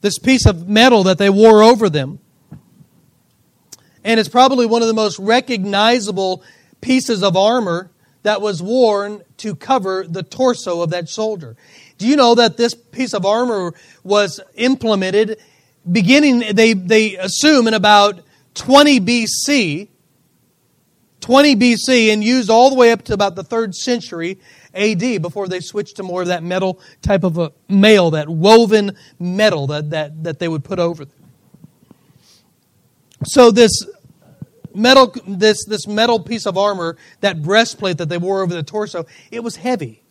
[0.02, 2.20] this piece of metal that they wore over them.
[4.04, 6.42] And it's probably one of the most recognizable
[6.80, 7.90] pieces of armor
[8.22, 11.56] that was worn to cover the torso of that soldier.
[11.98, 15.40] Do you know that this piece of armor was implemented
[15.90, 18.20] beginning, they, they assume, in about
[18.54, 19.88] 20 BC?
[21.20, 24.38] 20 BC and used all the way up to about the third century
[24.74, 28.96] AD before they switched to more of that metal type of a mail, that woven
[29.20, 31.21] metal that, that, that they would put over them.
[33.24, 33.84] So this
[34.74, 39.06] metal, this, this metal piece of armor, that breastplate that they wore over the torso,
[39.30, 40.02] it was heavy.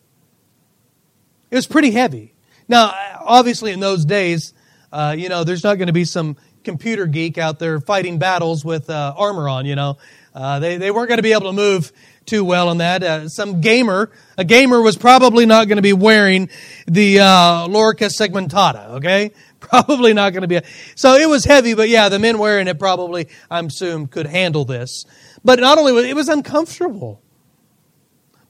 [1.50, 2.34] It was pretty heavy.
[2.68, 4.54] Now, obviously, in those days,
[4.92, 8.64] uh, you know, there's not going to be some computer geek out there fighting battles
[8.64, 9.98] with uh, armor on, you know.
[10.34, 11.92] Uh, they, they weren't going to be able to move
[12.26, 13.04] too well on that.
[13.04, 16.50] Uh, some gamer, a gamer was probably not going to be wearing
[16.88, 19.32] the uh, Lorica segmentata, okay?
[19.62, 20.58] Probably not going to be.
[20.58, 20.64] A,
[20.96, 24.66] so it was heavy, but yeah, the men wearing it probably, I'm assuming, could handle
[24.66, 25.06] this.
[25.46, 27.22] But not only was it was uncomfortable.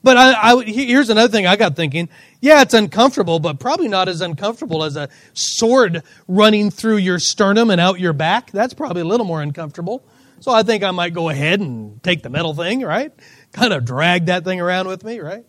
[0.03, 2.09] But I, I, here's another thing I got thinking.
[2.39, 7.69] Yeah, it's uncomfortable, but probably not as uncomfortable as a sword running through your sternum
[7.69, 8.49] and out your back.
[8.49, 10.03] That's probably a little more uncomfortable.
[10.39, 13.13] So I think I might go ahead and take the metal thing, right?
[13.53, 15.45] Kind of drag that thing around with me, right?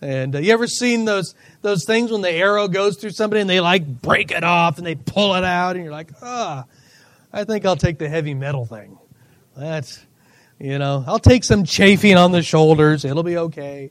[0.00, 3.50] And uh, you ever seen those those things when the arrow goes through somebody and
[3.50, 6.70] they like break it off and they pull it out and you're like, ah, oh,
[7.32, 8.98] I think I'll take the heavy metal thing.
[9.56, 10.00] That's,
[10.58, 13.04] you know, I'll take some chafing on the shoulders.
[13.04, 13.90] It'll be okay.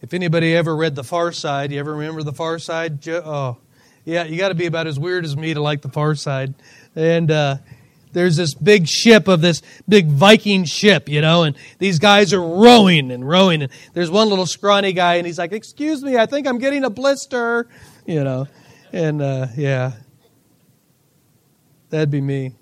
[0.00, 3.06] If anybody ever read The Far Side, you ever remember The Far Side?
[3.08, 3.56] Oh,
[4.04, 6.54] yeah, you got to be about as weird as me to like The Far Side.
[6.96, 7.56] And uh,
[8.12, 12.40] there's this big ship of this big Viking ship, you know, and these guys are
[12.40, 13.62] rowing and rowing.
[13.62, 16.84] And there's one little scrawny guy, and he's like, Excuse me, I think I'm getting
[16.84, 17.68] a blister,
[18.06, 18.48] you know.
[18.92, 19.92] And uh, yeah,
[21.90, 22.52] that'd be me.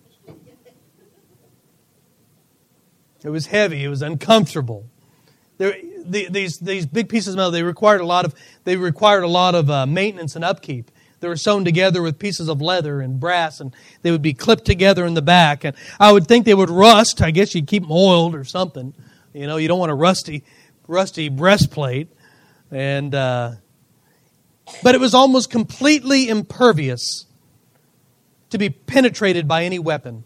[3.22, 4.86] It was heavy, it was uncomfortable.
[5.58, 9.24] There, the, these, these big pieces of metal, they required a lot of, they required
[9.24, 10.90] a lot of uh, maintenance and upkeep.
[11.20, 14.64] They were sewn together with pieces of leather and brass, and they would be clipped
[14.64, 15.64] together in the back.
[15.64, 17.22] And I would think they would rust.
[17.22, 18.94] I guess you'd keep them oiled or something.
[19.32, 20.44] You know, you don't want a rusty,
[20.86, 22.08] rusty breastplate.
[22.70, 23.52] And uh,
[24.82, 27.26] but it was almost completely impervious
[28.50, 30.24] to be penetrated by any weapon.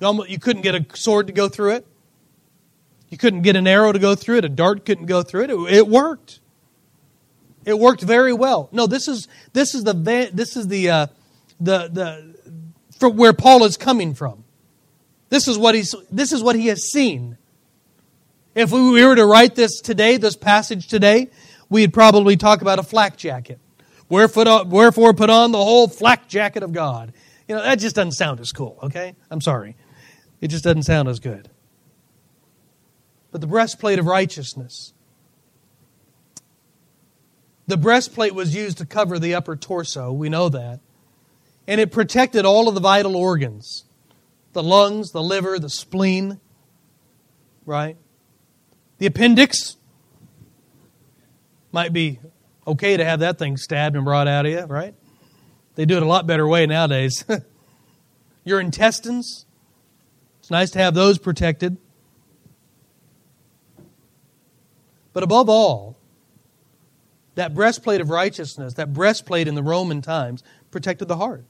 [0.00, 1.86] You couldn't get a sword to go through it.
[3.08, 4.44] You couldn't get an arrow to go through it.
[4.44, 5.50] A dart couldn't go through it.
[5.50, 6.40] It, it worked.
[7.64, 8.68] It worked very well.
[8.72, 9.94] No, this is this is the
[10.32, 11.06] this is the uh,
[11.60, 12.34] the the
[12.98, 14.44] from where Paul is coming from.
[15.30, 17.38] This is what he's this is what he has seen.
[18.54, 21.30] If we were to write this today, this passage today,
[21.68, 23.58] we'd probably talk about a flak jacket.
[24.08, 27.12] Wherefore put on the whole flak jacket of God.
[27.48, 29.16] You know, that just doesn't sound as cool, okay?
[29.30, 29.76] I'm sorry.
[30.40, 31.50] It just doesn't sound as good.
[33.32, 34.92] But the breastplate of righteousness
[37.66, 40.80] the breastplate was used to cover the upper torso, we know that.
[41.66, 43.84] And it protected all of the vital organs
[44.52, 46.40] the lungs, the liver, the spleen,
[47.66, 47.96] right?
[48.98, 49.76] The appendix
[51.72, 52.20] might be
[52.64, 54.94] okay to have that thing stabbed and brought out of you, right?
[55.74, 57.24] They do it a lot better way nowadays.
[58.44, 59.44] Your intestines,
[60.38, 61.76] it's nice to have those protected.
[65.12, 65.96] But above all,
[67.34, 71.44] that breastplate of righteousness, that breastplate in the Roman times, protected the heart.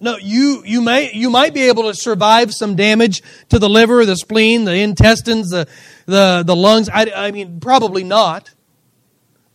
[0.00, 4.06] No, you, you, may, you might be able to survive some damage to the liver,
[4.06, 5.66] the spleen, the intestines, the,
[6.06, 6.88] the, the lungs.
[6.88, 8.54] I, I mean, probably not.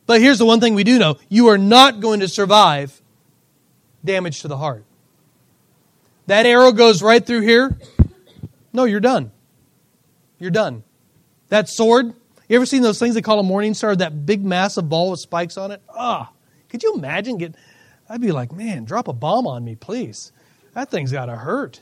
[0.06, 3.02] But here's the one thing we do know you are not going to survive
[4.04, 4.84] damage to the heart.
[6.28, 7.78] That arrow goes right through here.
[8.74, 9.32] No, you're done.
[10.40, 10.84] You're done.
[11.50, 12.14] That sword,
[12.54, 13.96] you ever seen those things they call a morning star?
[13.96, 15.82] That big massive ball with spikes on it?
[15.90, 16.36] Ah, oh,
[16.70, 17.56] could you imagine get?
[18.08, 20.32] I'd be like, man, drop a bomb on me, please.
[20.74, 21.82] That thing's got to hurt.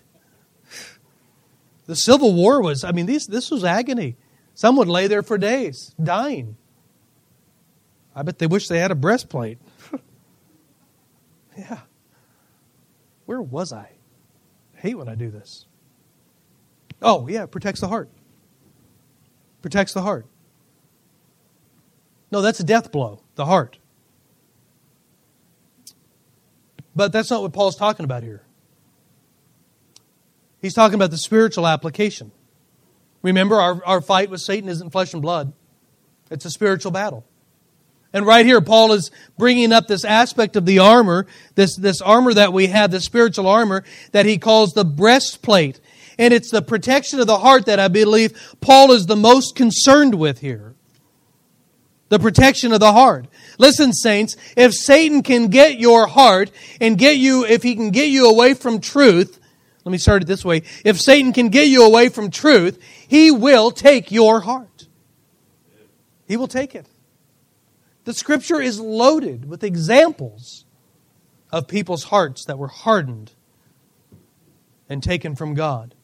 [1.88, 4.16] The Civil War was, I mean, these, this was agony.
[4.54, 6.56] Some would lay there for days, dying.
[8.16, 9.58] I bet they wish they had a breastplate.
[11.58, 11.80] yeah.
[13.26, 13.90] where was I?
[14.78, 15.66] I hate when I do this.
[17.02, 18.10] Oh, yeah, it protects the heart.
[19.62, 20.28] Protects the heart.
[22.32, 23.78] No, that's a death blow, the heart.
[26.96, 28.44] But that's not what Paul's talking about here.
[30.62, 32.32] He's talking about the spiritual application.
[33.22, 35.54] Remember, our, our fight with Satan isn't flesh and blood,
[36.30, 37.26] it's a spiritual battle.
[38.14, 42.34] And right here, Paul is bringing up this aspect of the armor, this, this armor
[42.34, 45.80] that we have, the spiritual armor that he calls the breastplate.
[46.20, 50.16] And it's the protection of the heart that I believe Paul is the most concerned
[50.16, 50.76] with here.
[52.12, 53.28] The protection of the heart.
[53.58, 58.10] Listen, saints, if Satan can get your heart and get you, if he can get
[58.10, 59.40] you away from truth,
[59.86, 60.64] let me start it this way.
[60.84, 64.88] If Satan can get you away from truth, he will take your heart.
[66.28, 66.86] He will take it.
[68.04, 70.66] The scripture is loaded with examples
[71.50, 73.32] of people's hearts that were hardened
[74.90, 75.96] and taken from God.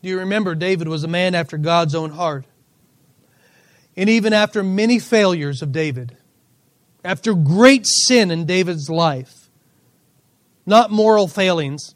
[0.00, 2.44] Do you remember David was a man after God's own heart?
[3.96, 6.16] And even after many failures of David,
[7.04, 9.48] after great sin in David's life,
[10.66, 11.94] not moral failings.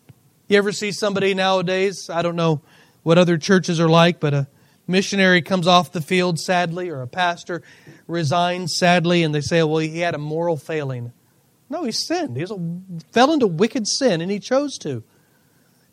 [0.48, 2.08] You ever see somebody nowadays?
[2.08, 2.62] I don't know
[3.02, 4.48] what other churches are like, but a
[4.86, 7.62] missionary comes off the field sadly, or a pastor
[8.06, 11.12] resigns sadly, and they say, well, he had a moral failing.
[11.68, 12.36] No, he sinned.
[12.36, 12.46] He
[13.12, 15.02] fell into wicked sin, and he chose to.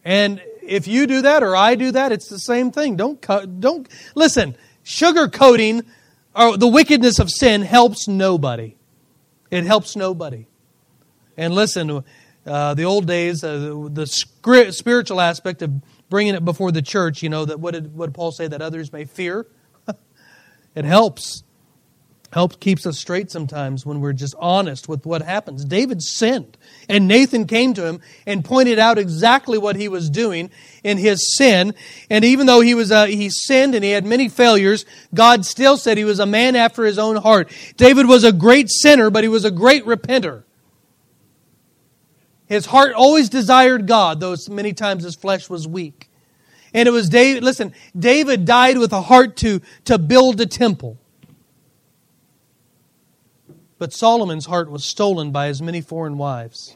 [0.03, 2.95] And if you do that or I do that, it's the same thing.
[2.95, 3.21] Don't
[3.59, 4.55] don't listen.
[4.87, 5.85] Sugarcoating
[6.33, 8.77] or the wickedness of sin helps nobody.
[9.51, 10.47] It helps nobody.
[11.35, 12.05] And listen,
[12.45, 15.73] uh, the old days, uh, the, spiritual aspect of
[16.09, 18.61] bringing it before the church, you know, that what did, what did Paul say that
[18.61, 19.45] others may fear?
[20.75, 21.43] it helps.
[22.33, 25.63] Helps keeps us straight sometimes when we're just honest with what happens.
[25.63, 26.57] David sinned,
[26.89, 30.51] and Nathan came to him and pointed out exactly what he was doing
[30.83, 31.73] in his sin.
[32.09, 35.77] And even though he was uh, he sinned and he had many failures, God still
[35.77, 37.49] said he was a man after his own heart.
[37.77, 40.43] David was a great sinner, but he was a great repenter.
[42.47, 46.09] His heart always desired God, though many times his flesh was weak.
[46.73, 50.97] And it was David, listen, David died with a heart to, to build a temple.
[53.79, 56.75] But Solomon's heart was stolen by his many foreign wives.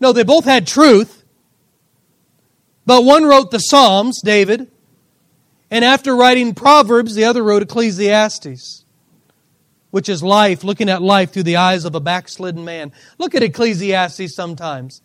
[0.00, 1.24] No, they both had truth.
[2.86, 4.70] But one wrote the Psalms, David,
[5.70, 8.84] and after writing Proverbs, the other wrote Ecclesiastes,
[9.90, 12.92] which is life, looking at life through the eyes of a backslidden man.
[13.18, 15.00] Look at Ecclesiastes sometimes.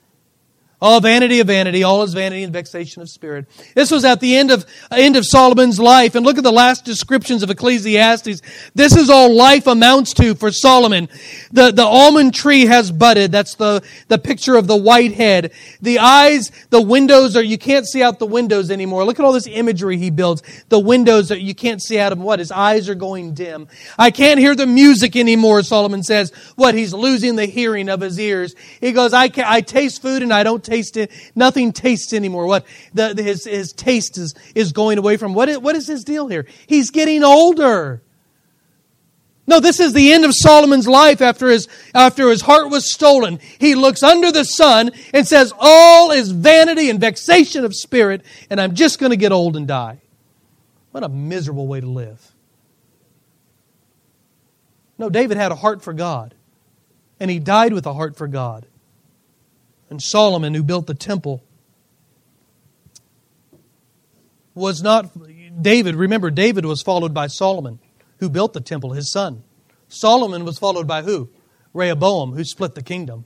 [0.81, 3.47] All vanity of vanity, all is vanity and vexation of spirit.
[3.75, 6.15] This was at the end of, end of Solomon's life.
[6.15, 8.41] And look at the last descriptions of Ecclesiastes.
[8.75, 11.09] This is all life amounts to for Solomon.
[11.51, 13.29] The, the almond tree has budded.
[13.29, 15.51] That's the, the picture of the white head.
[15.81, 19.03] The eyes, the windows are, you can't see out the windows anymore.
[19.03, 20.43] Look at all this imagery he builds.
[20.69, 22.39] The windows that you can't see out of what?
[22.39, 23.67] His eyes are going dim.
[23.97, 26.31] I can't hear the music anymore, Solomon says.
[26.55, 26.73] What?
[26.73, 28.55] He's losing the hearing of his ears.
[28.79, 30.97] He goes, I, can, I taste food and I don't taste.
[31.35, 32.45] Nothing tastes anymore.
[32.45, 35.33] What the, his his taste is is going away from.
[35.33, 36.45] What is, what is his deal here?
[36.67, 38.01] He's getting older.
[39.49, 43.39] No, this is the end of Solomon's life after his, after his heart was stolen.
[43.57, 48.61] He looks under the sun and says, All is vanity and vexation of spirit, and
[48.61, 50.01] I'm just going to get old and die.
[50.91, 52.31] What a miserable way to live.
[54.99, 56.35] No, David had a heart for God,
[57.19, 58.67] and he died with a heart for God
[59.89, 61.43] and Solomon, who built the temple,
[64.53, 65.11] was not
[65.61, 65.95] David.
[65.95, 67.79] Remember, David was followed by Solomon,
[68.19, 69.43] who built the temple, his son.
[69.87, 71.29] Solomon was followed by who?
[71.73, 73.25] Rehoboam, who split the kingdom.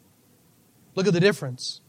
[0.95, 1.81] Look at the difference.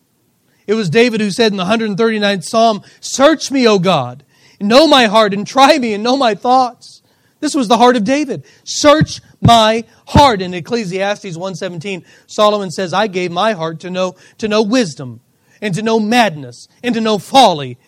[0.67, 4.25] It was David who said in the 139th Psalm, Search me, O God,
[4.61, 7.03] know my heart, and try me, and know my thoughts.
[7.41, 8.45] This was the heart of David.
[8.65, 10.41] Search my heart.
[10.41, 15.21] In Ecclesiastes 1:17, Solomon says, "I gave my heart to know to know wisdom
[15.61, 17.79] and to know madness and to know folly,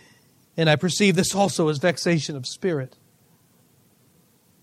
[0.56, 2.96] and I perceive this also as vexation of spirit."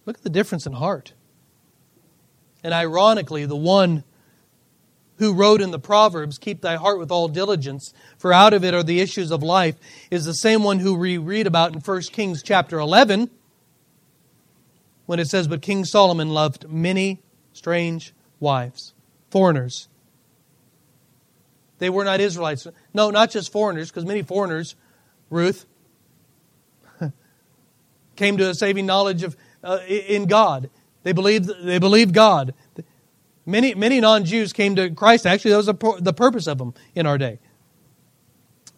[0.06, 1.14] Look at the difference in heart.
[2.64, 4.04] And ironically, the one
[5.18, 8.74] who wrote in the Proverbs, Keep thy heart with all diligence, for out of it
[8.74, 9.76] are the issues of life,
[10.12, 13.30] is the same one who we read about in 1 Kings chapter 11
[15.14, 18.96] when it says, But King Solomon loved many strange wives,
[19.30, 19.88] foreigners.
[21.78, 22.66] They were not Israelites.
[22.96, 24.76] No, not just foreigners, because many foreigners,
[25.30, 25.68] Ruth,
[28.16, 30.72] came to a saving knowledge of uh, in God.
[31.04, 32.56] They believed they believed God.
[33.46, 35.28] Many, many non Jews came to Christ.
[35.28, 37.38] Actually, that was the purpose of them in our day.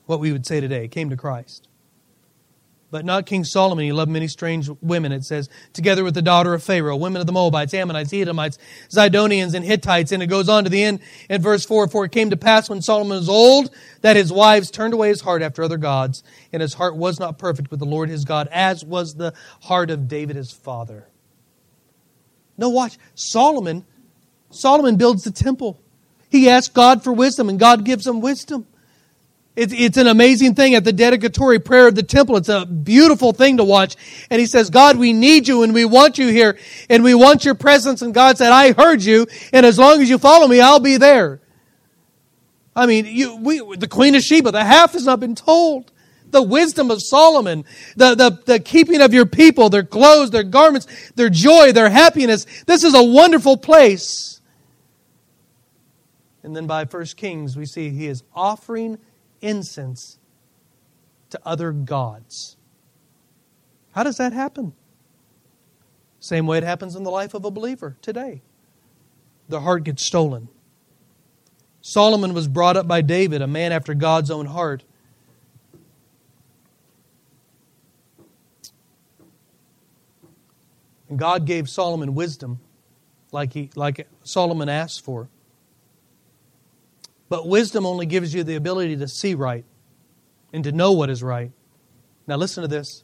[0.05, 1.69] What we would say today came to Christ.
[2.91, 3.83] But not King Solomon.
[3.83, 7.27] He loved many strange women, it says, together with the daughter of Pharaoh, women of
[7.27, 8.57] the Moabites, Ammonites, Edomites,
[8.89, 10.11] Zidonians, and Hittites.
[10.11, 12.69] And it goes on to the end in verse 4 For it came to pass
[12.69, 16.23] when Solomon was old that his wives turned away his heart after other gods,
[16.53, 19.33] and his heart was not perfect with the Lord his God, as was the
[19.63, 21.07] heart of David his father.
[22.57, 22.97] No, watch.
[23.15, 23.85] Solomon,
[24.51, 25.81] Solomon builds the temple.
[26.29, 28.67] He asks God for wisdom, and God gives him wisdom.
[29.55, 32.35] It's, it's an amazing thing at the dedicatory prayer of the temple.
[32.35, 33.95] It's a beautiful thing to watch.
[34.29, 36.57] And he says, God, we need you and we want you here
[36.89, 38.01] and we want your presence.
[38.01, 39.27] And God said, I heard you.
[39.53, 41.39] And as long as you follow me, I'll be there.
[42.75, 45.91] I mean, you, we, the Queen of Sheba, the half has not been told.
[46.31, 47.63] The wisdom of Solomon,
[47.95, 50.85] the, the, the keeping of your people, their clothes, their garments,
[51.15, 52.45] their joy, their happiness.
[52.65, 54.41] This is a wonderful place.
[56.43, 58.97] And then by First Kings, we see he is offering
[59.45, 60.17] incense
[61.29, 62.57] to other gods.
[63.91, 64.73] How does that happen?
[66.19, 68.41] Same way it happens in the life of a believer today.
[69.47, 70.49] The heart gets stolen.
[71.81, 74.83] Solomon was brought up by David, a man after God's own heart.
[81.07, 82.59] And God gave Solomon wisdom
[83.31, 85.29] like, he, like Solomon asked for.
[87.29, 89.65] But wisdom only gives you the ability to see right
[90.53, 91.51] and to know what is right.
[92.27, 93.03] Now, listen to this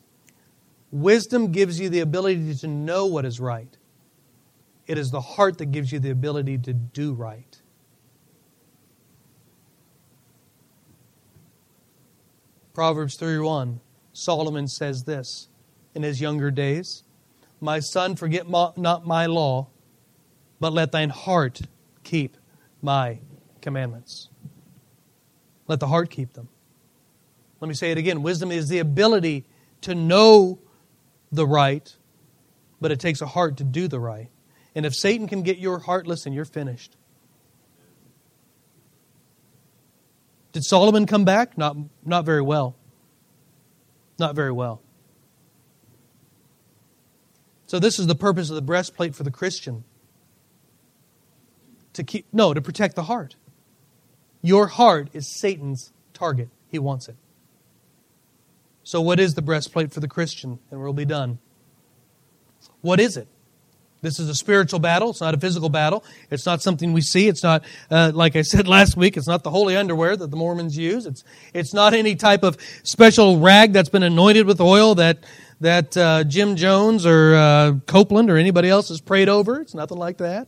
[0.91, 3.77] wisdom gives you the ability to know what is right,
[4.87, 7.61] it is the heart that gives you the ability to do right.
[12.73, 13.81] Proverbs 31,
[14.13, 15.49] Solomon says this
[15.93, 17.03] in his younger days
[17.59, 19.67] My son, forget not my law,
[20.59, 21.61] but let thine heart
[22.03, 22.37] keep
[22.81, 23.19] my
[23.61, 24.29] commandments.
[25.67, 26.49] Let the heart keep them.
[27.59, 29.45] Let me say it again wisdom is the ability
[29.81, 30.59] to know
[31.31, 31.95] the right,
[32.79, 34.29] but it takes a heart to do the right.
[34.75, 36.95] And if Satan can get your heart, listen, you're finished.
[40.51, 41.57] Did Solomon come back?
[41.57, 42.75] Not, not very well.
[44.19, 44.81] Not very well.
[47.67, 49.85] So, this is the purpose of the breastplate for the Christian.
[51.93, 53.35] To keep, no, to protect the heart.
[54.41, 56.49] Your heart is Satan's target.
[56.69, 57.15] He wants it.
[58.83, 60.59] So, what is the breastplate for the Christian?
[60.71, 61.39] And we'll be done.
[62.81, 63.27] What is it?
[64.01, 65.11] This is a spiritual battle.
[65.11, 66.03] It's not a physical battle.
[66.31, 67.27] It's not something we see.
[67.27, 70.37] It's not, uh, like I said last week, it's not the holy underwear that the
[70.37, 71.05] Mormons use.
[71.05, 71.23] It's,
[71.53, 75.19] it's not any type of special rag that's been anointed with oil that,
[75.59, 79.61] that uh, Jim Jones or uh, Copeland or anybody else has prayed over.
[79.61, 80.47] It's nothing like that.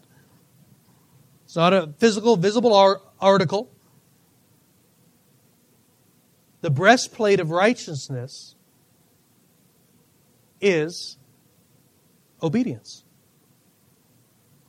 [1.45, 3.69] It's not a physical, visible article
[6.63, 8.55] the breastplate of righteousness
[10.61, 11.17] is
[12.41, 13.03] obedience.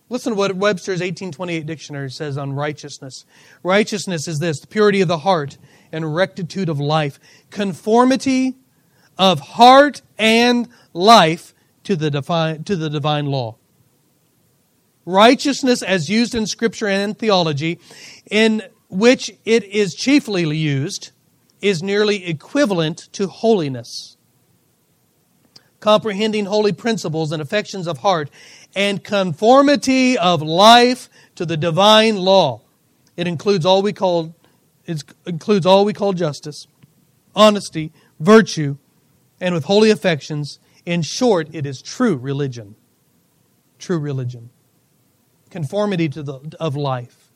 [0.09, 3.25] Listen to what Webster's 1828 dictionary says on righteousness.
[3.63, 5.57] Righteousness is this the purity of the heart
[5.93, 7.21] and rectitude of life,
[7.51, 8.57] conformity
[9.17, 13.55] of heart and life to the divine, to the divine law.
[15.07, 17.79] Righteousness, as used in Scripture and in theology,
[18.29, 21.13] in which it is chiefly used,
[21.65, 24.19] is nearly equivalent to holiness.
[25.81, 28.29] Comprehending holy principles and affections of heart
[28.77, 32.61] and conformity of life to the divine law.
[33.17, 34.35] It includes all we call
[34.85, 36.67] it includes all we call justice,
[37.35, 38.77] honesty, virtue,
[39.41, 40.59] and with holy affections.
[40.85, 42.75] In short, it is true religion.
[43.79, 44.51] True religion.
[45.49, 47.31] Conformity to the of life.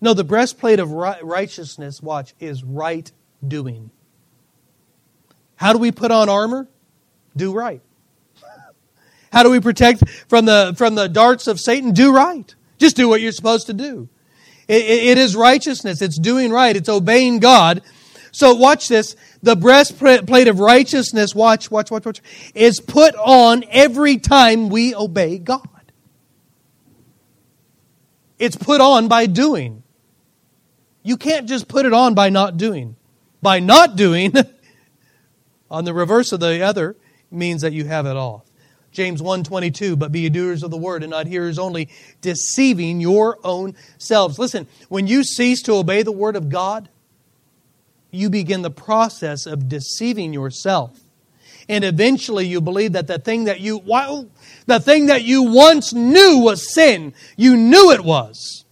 [0.00, 3.10] No, the breastplate of righteousness, watch, is right
[3.46, 3.90] doing.
[5.56, 6.68] How do we put on armor?
[7.36, 7.80] Do right.
[9.32, 11.92] How do we protect from the, from the darts of Satan?
[11.92, 12.54] Do right.
[12.78, 14.08] Just do what you're supposed to do.
[14.66, 16.02] It, it, it is righteousness.
[16.02, 16.74] It's doing right.
[16.74, 17.82] It's obeying God.
[18.32, 19.14] So watch this.
[19.42, 22.22] The breastplate of righteousness, watch, watch, watch, watch,
[22.54, 25.68] is put on every time we obey God.
[28.38, 29.82] It's put on by doing.
[31.04, 32.96] You can't just put it on by not doing
[33.42, 34.32] by not doing
[35.70, 36.96] on the reverse of the other
[37.30, 38.44] means that you have it off.
[38.92, 41.88] James 1:22 but be ye doers of the word and not hearers only
[42.20, 44.38] deceiving your own selves.
[44.38, 46.88] Listen, when you cease to obey the word of God,
[48.10, 51.00] you begin the process of deceiving yourself.
[51.68, 53.80] And eventually you believe that the thing that you,
[54.66, 58.64] the thing that you once knew was sin, you knew it was.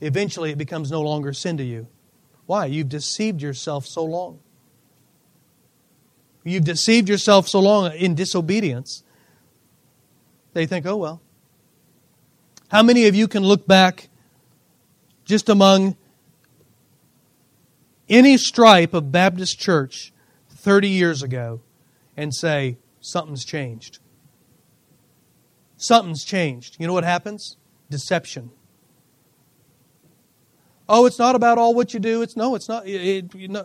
[0.00, 1.86] Eventually it becomes no longer sin to you.
[2.50, 2.66] Why?
[2.66, 4.40] You've deceived yourself so long.
[6.42, 9.04] You've deceived yourself so long in disobedience.
[10.52, 11.22] They think, oh, well.
[12.66, 14.08] How many of you can look back
[15.24, 15.96] just among
[18.08, 20.12] any stripe of Baptist church
[20.48, 21.60] 30 years ago
[22.16, 24.00] and say, something's changed?
[25.76, 26.78] Something's changed.
[26.80, 27.56] You know what happens?
[27.90, 28.50] Deception.
[30.92, 32.20] Oh, it's not about all what you do.
[32.20, 32.84] It's no, it's not.
[32.84, 33.64] It, it, no,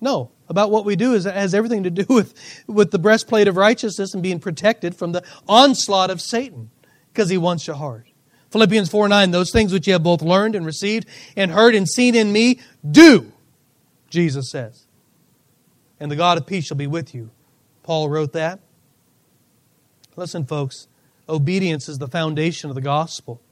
[0.00, 2.34] no, about what we do is has everything to do with,
[2.66, 6.70] with the breastplate of righteousness and being protected from the onslaught of Satan
[7.12, 8.06] because he wants your heart.
[8.50, 11.86] Philippians 4 9, those things which you have both learned and received and heard and
[11.86, 13.30] seen in me, do,
[14.08, 14.86] Jesus says.
[16.00, 17.30] And the God of peace shall be with you.
[17.82, 18.60] Paul wrote that.
[20.16, 20.88] Listen, folks,
[21.28, 23.42] obedience is the foundation of the gospel.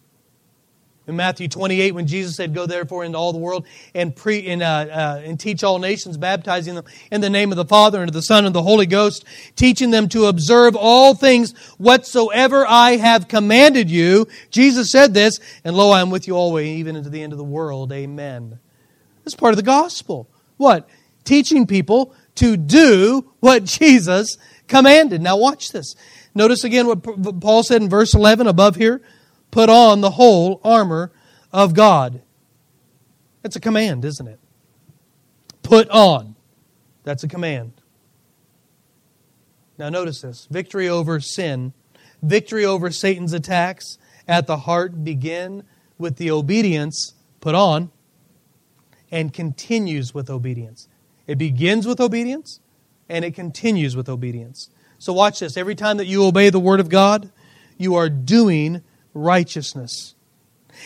[1.08, 4.60] In Matthew 28, when Jesus said, Go therefore into all the world and, pre, and,
[4.60, 8.08] uh, uh, and teach all nations, baptizing them in the name of the Father and
[8.08, 12.96] of the Son and the Holy Ghost, teaching them to observe all things whatsoever I
[12.96, 14.26] have commanded you.
[14.50, 17.38] Jesus said this, and lo, I am with you always, even into the end of
[17.38, 17.92] the world.
[17.92, 18.58] Amen.
[19.24, 20.28] That's part of the gospel.
[20.56, 20.88] What?
[21.24, 25.20] Teaching people to do what Jesus commanded.
[25.20, 25.94] Now, watch this.
[26.34, 29.02] Notice again what Paul said in verse 11 above here.
[29.50, 31.12] Put on the whole armor
[31.52, 32.22] of God.
[33.42, 34.40] That's a command, isn't it?
[35.62, 36.36] Put on.
[37.04, 37.72] That's a command.
[39.78, 41.72] Now, notice this victory over sin,
[42.22, 45.64] victory over Satan's attacks at the heart begin
[45.98, 47.90] with the obedience put on
[49.10, 50.88] and continues with obedience.
[51.26, 52.60] It begins with obedience
[53.08, 54.70] and it continues with obedience.
[54.98, 55.56] So, watch this.
[55.56, 57.30] Every time that you obey the Word of God,
[57.76, 58.82] you are doing
[59.16, 60.14] righteousness.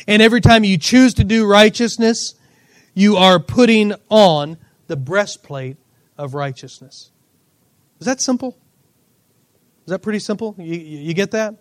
[0.07, 2.35] And every time you choose to do righteousness,
[2.95, 4.57] you are putting on
[4.87, 5.77] the breastplate
[6.17, 7.11] of righteousness.
[7.99, 8.57] Is that simple?
[9.85, 10.55] Is that pretty simple?
[10.59, 11.57] You, you get that?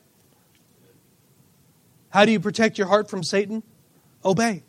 [2.09, 3.63] How do you protect your heart from Satan?
[4.24, 4.63] Obey.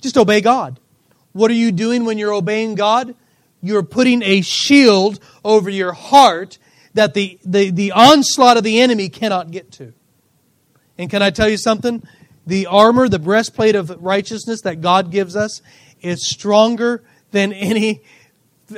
[0.00, 0.80] Just obey God.
[1.32, 3.14] What are you doing when you're obeying God?
[3.62, 6.58] You're putting a shield over your heart
[6.94, 9.92] that the, the, the onslaught of the enemy cannot get to.
[10.98, 12.02] And can I tell you something?
[12.46, 15.62] The armor, the breastplate of righteousness that God gives us
[16.00, 18.02] is stronger than any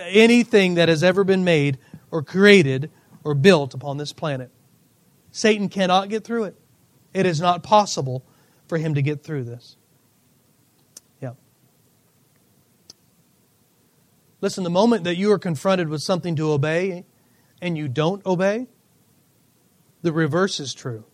[0.00, 1.78] anything that has ever been made
[2.10, 2.90] or created
[3.24, 4.50] or built upon this planet.
[5.30, 6.56] Satan cannot get through it.
[7.14, 8.24] It is not possible
[8.66, 9.76] for him to get through this.
[11.22, 11.32] Yeah.
[14.40, 17.04] Listen, the moment that you are confronted with something to obey
[17.62, 18.66] and you don't obey,
[20.02, 21.04] the reverse is true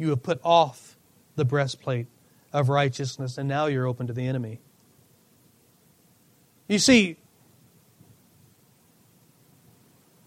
[0.00, 0.96] you have put off
[1.36, 2.06] the breastplate
[2.52, 4.58] of righteousness, and now you're open to the enemy.
[6.68, 7.16] You see,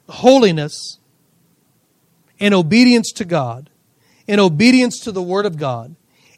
[0.08, 1.00] holiness
[2.40, 3.70] and obedience to God,
[4.28, 5.96] and obedience to the Word of God,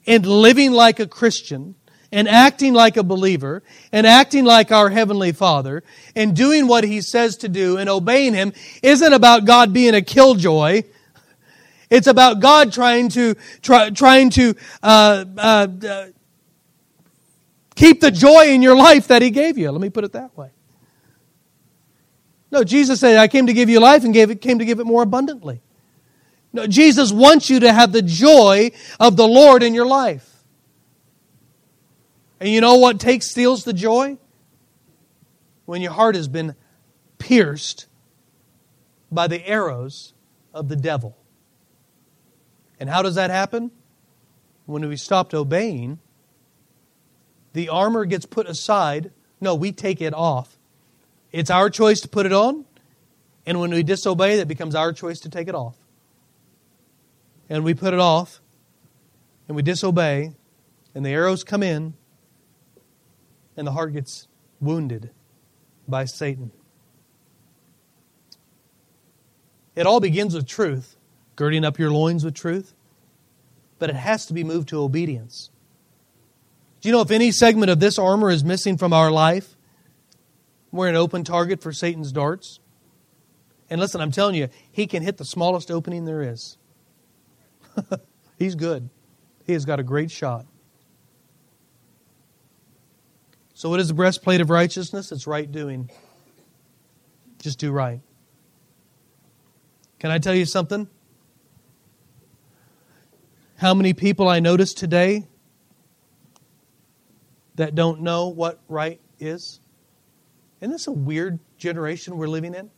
[0.07, 1.75] and living like a Christian,
[2.11, 5.83] and acting like a believer, and acting like our Heavenly Father,
[6.15, 10.01] and doing what He says to do, and obeying Him, isn't about God being a
[10.01, 10.83] killjoy
[11.89, 16.05] it's about God trying to try, trying to uh, uh, uh,
[17.75, 19.71] keep the joy in your life that He gave you.
[19.71, 20.51] Let me put it that way.
[22.51, 24.79] No, Jesus said, "I came to give you life and gave it, came to give
[24.79, 25.61] it more abundantly."
[26.53, 30.31] No, Jesus wants you to have the joy of the Lord in your life.
[32.39, 34.17] And you know what takes steals the joy?
[35.65, 36.55] When your heart has been
[37.17, 37.87] pierced
[39.11, 40.13] by the arrows
[40.53, 41.17] of the devil.
[42.85, 43.71] And how does that happen?
[44.67, 45.97] When we stopped obeying,
[47.53, 49.09] the armor gets put aside.
[49.41, 50.59] No, we take it off.
[51.31, 52.63] It's our choice to put it on.
[53.43, 55.75] And when we disobey, that becomes our choice to take it off.
[57.49, 58.39] And we put it off,
[59.47, 60.33] and we disobey,
[60.93, 61.95] and the arrows come in,
[63.57, 64.27] and the heart gets
[64.61, 65.09] wounded
[65.87, 66.51] by Satan.
[69.75, 70.95] It all begins with truth
[71.35, 72.73] girding up your loins with truth,
[73.79, 75.49] but it has to be moved to obedience.
[76.81, 79.55] Do you know if any segment of this armor is missing from our life,
[80.71, 82.59] we're an open target for Satan's darts?
[83.69, 86.57] And listen, I'm telling you, he can hit the smallest opening there is.
[88.37, 88.89] He's good.
[89.45, 90.45] He has got a great shot.
[93.53, 95.11] So, what is the breastplate of righteousness?
[95.11, 95.89] It's right doing.
[97.41, 98.01] Just do right.
[99.99, 100.89] Can I tell you something?
[103.57, 105.27] How many people I notice today
[107.55, 109.61] that don't know what right is?
[110.59, 112.69] Isn't this a weird generation we're living in?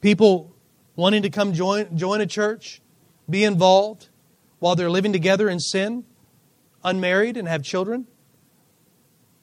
[0.00, 0.56] People
[0.96, 2.80] wanting to come join, join a church,
[3.30, 4.08] be involved
[4.58, 6.04] while they're living together in sin,
[6.82, 8.08] unmarried, and have children.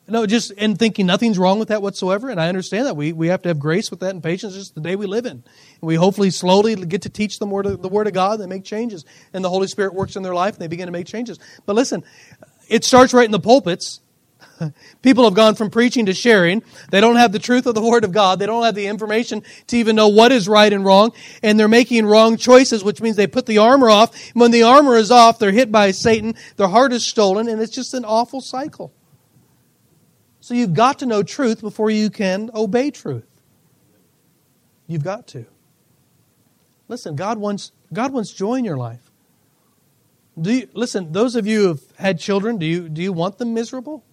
[0.05, 2.29] No, just and thinking nothing's wrong with that whatsoever.
[2.29, 2.97] And I understand that.
[2.97, 5.25] We, we have to have grace with that and patience just the day we live
[5.25, 5.31] in.
[5.31, 5.43] And
[5.81, 8.39] we hopefully slowly get to teach them word of, the Word of God.
[8.39, 9.05] They make changes.
[9.31, 11.39] And the Holy Spirit works in their life and they begin to make changes.
[11.65, 12.03] But listen,
[12.67, 14.01] it starts right in the pulpits.
[15.01, 16.63] People have gone from preaching to sharing.
[16.91, 18.39] They don't have the truth of the Word of God.
[18.39, 21.13] They don't have the information to even know what is right and wrong.
[21.41, 24.31] And they're making wrong choices, which means they put the armor off.
[24.33, 26.35] When the armor is off, they're hit by Satan.
[26.57, 27.47] Their heart is stolen.
[27.47, 28.93] And it's just an awful cycle.
[30.43, 33.23] So you've got to know truth before you can obey truth.
[34.87, 35.45] You've got to.
[36.89, 39.09] Listen, God wants, God wants joy in your life.
[40.37, 43.53] Do you, listen, those of you who've had children, do you, do you want them
[43.53, 44.03] miserable?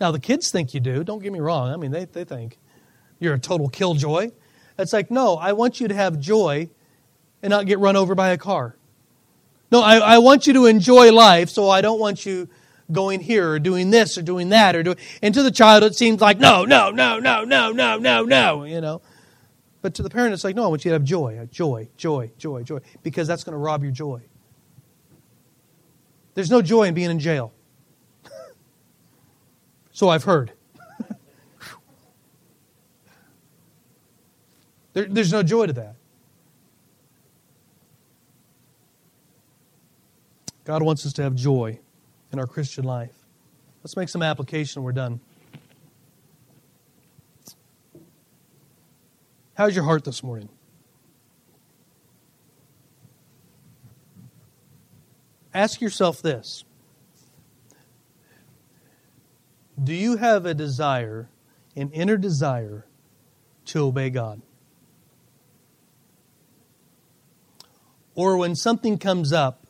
[0.00, 1.04] Now, the kids think you do.
[1.04, 1.70] Don't get me wrong.
[1.70, 2.56] I mean, they, they think
[3.18, 4.30] you're a total killjoy.
[4.78, 6.70] It's like, no, I want you to have joy
[7.42, 8.74] and not get run over by a car.
[9.70, 12.48] No, I, I want you to enjoy life, so I don't want you
[12.92, 15.94] going here or doing this or doing that or doing and to the child it
[15.94, 19.00] seems like no no no no no no no no you know.
[19.80, 22.30] But to the parent it's like no i want you to have joy joy joy
[22.38, 24.22] joy joy because that's going to rob your joy.
[26.34, 27.52] There's no joy in being in jail.
[29.92, 30.52] So i've heard.
[34.94, 35.96] There, there's no joy to that.
[40.64, 41.80] God wants us to have joy
[42.32, 43.14] in our Christian life.
[43.82, 44.82] Let's make some application.
[44.82, 45.20] We're done.
[49.54, 50.48] How's your heart this morning?
[55.52, 56.64] Ask yourself this
[59.82, 61.28] Do you have a desire,
[61.76, 62.86] an inner desire,
[63.66, 64.40] to obey God?
[68.14, 69.66] Or when something comes up,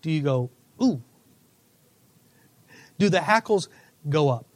[0.00, 0.50] do you go,
[0.82, 1.02] ooh,
[3.00, 3.68] do the hackles
[4.08, 4.46] go up?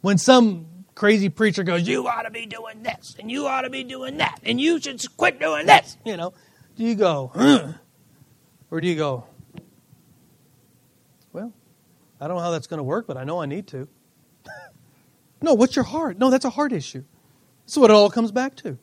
[0.00, 3.70] When some crazy preacher goes, You ought to be doing this, and you ought to
[3.70, 6.32] be doing that, and you should quit doing this, you know,
[6.76, 7.72] do you go, huh?
[8.70, 9.26] Or do you go,
[11.32, 11.52] Well,
[12.20, 13.88] I don't know how that's going to work, but I know I need to.
[15.42, 16.18] no, what's your heart?
[16.18, 17.04] No, that's a heart issue.
[17.66, 18.78] That's what it all comes back to.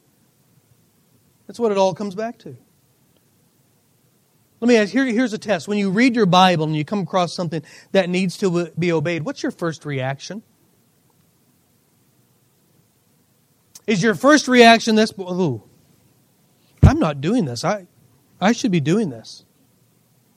[1.48, 2.58] That's what it all comes back to.
[4.62, 5.68] Let me ask here, here's a test.
[5.68, 9.24] When you read your Bible and you come across something that needs to be obeyed,
[9.24, 10.44] what's your first reaction?
[13.88, 15.14] Is your first reaction this?
[15.18, 15.64] Ooh,
[16.84, 17.64] I'm not doing this.
[17.64, 17.88] I,
[18.40, 19.46] I should be doing this.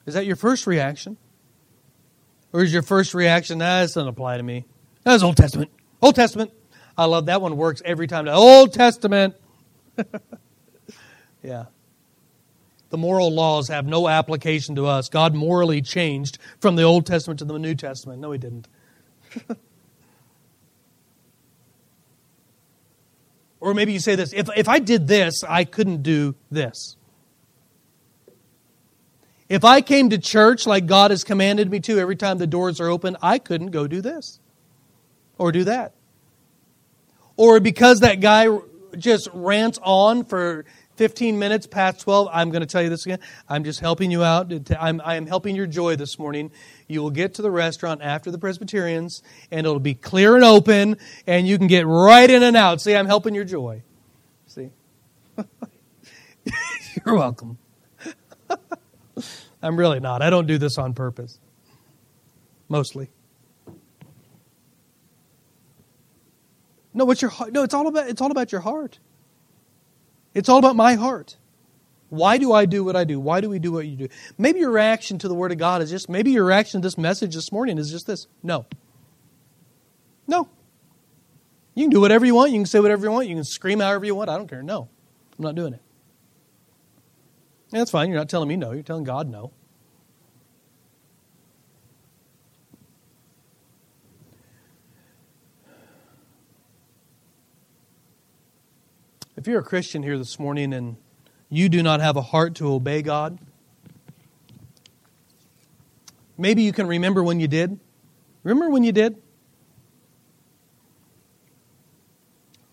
[0.06, 1.16] Is that your first reaction?
[2.52, 4.66] Or is your first reaction, nah, this doesn't apply to me?
[5.04, 5.70] That's Old Testament.
[6.00, 6.52] Old Testament.
[6.96, 8.28] I love that one works every time.
[8.28, 9.34] Old Testament.
[11.42, 11.64] yeah
[12.92, 15.08] the moral laws have no application to us.
[15.08, 18.20] God morally changed from the Old Testament to the New Testament.
[18.20, 18.68] No, He didn't.
[23.60, 26.98] or maybe you say this if, if I did this, I couldn't do this.
[29.48, 32.78] If I came to church like God has commanded me to every time the doors
[32.78, 34.38] are open, I couldn't go do this
[35.38, 35.94] or do that.
[37.38, 38.48] Or because that guy
[38.98, 40.66] just rants on for
[41.02, 43.18] 15 minutes past 12, I'm going to tell you this again.
[43.48, 44.52] I'm just helping you out.
[44.78, 46.52] I'm, I am helping your joy this morning.
[46.86, 50.98] You will get to the restaurant after the Presbyterians, and it'll be clear and open,
[51.26, 52.80] and you can get right in and out.
[52.80, 53.82] See, I'm helping your joy.
[54.46, 54.70] See?
[57.04, 57.58] You're welcome.
[59.60, 60.22] I'm really not.
[60.22, 61.40] I don't do this on purpose.
[62.68, 63.10] Mostly.
[66.94, 67.52] No, what's your heart?
[67.52, 69.00] No, it's all about it's all about your heart.
[70.34, 71.36] It's all about my heart.
[72.08, 73.18] Why do I do what I do?
[73.18, 74.08] Why do we do what you do?
[74.36, 76.98] Maybe your reaction to the Word of God is just, maybe your reaction to this
[76.98, 78.66] message this morning is just this no.
[80.26, 80.48] No.
[81.74, 82.50] You can do whatever you want.
[82.50, 83.28] You can say whatever you want.
[83.28, 84.28] You can scream however you want.
[84.28, 84.62] I don't care.
[84.62, 84.88] No.
[85.38, 85.80] I'm not doing it.
[87.70, 88.10] that's fine.
[88.10, 88.72] You're not telling me no.
[88.72, 89.52] You're telling God no.
[99.42, 100.96] If you're a Christian here this morning and
[101.48, 103.40] you do not have a heart to obey God,
[106.38, 107.80] maybe you can remember when you did.
[108.44, 109.20] Remember when you did?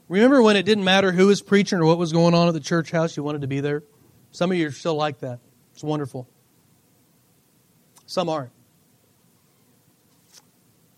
[0.09, 2.59] Remember when it didn't matter who was preaching or what was going on at the
[2.59, 3.17] church house?
[3.17, 3.81] You wanted to be there?
[4.29, 5.39] Some of you are still like that.
[5.73, 6.29] It's wonderful.
[8.05, 8.51] Some aren't.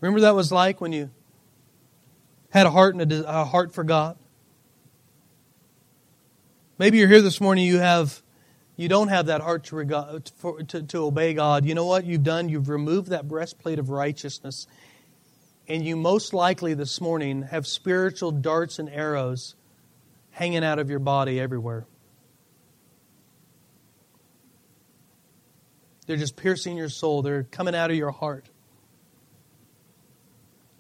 [0.02, 1.12] Remember that was like when you
[2.50, 4.18] had a heart and a, a heart for God?
[6.82, 8.24] Maybe you're here this morning, you have
[8.76, 11.64] you don't have that heart to, for, to, to obey God.
[11.64, 12.50] You know what you've done?
[12.50, 14.66] You've removed that breastplate of righteousness.
[15.68, 19.54] And you most likely this morning have spiritual darts and arrows
[20.32, 21.86] hanging out of your body everywhere.
[26.08, 28.48] They're just piercing your soul, they're coming out of your heart.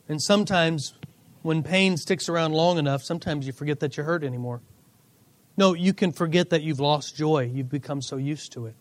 [0.09, 0.95] And sometimes,
[1.43, 4.61] when pain sticks around long enough, sometimes you forget that you hurt anymore.
[5.61, 7.43] No, you can forget that you've lost joy.
[7.53, 8.73] You've become so used to it.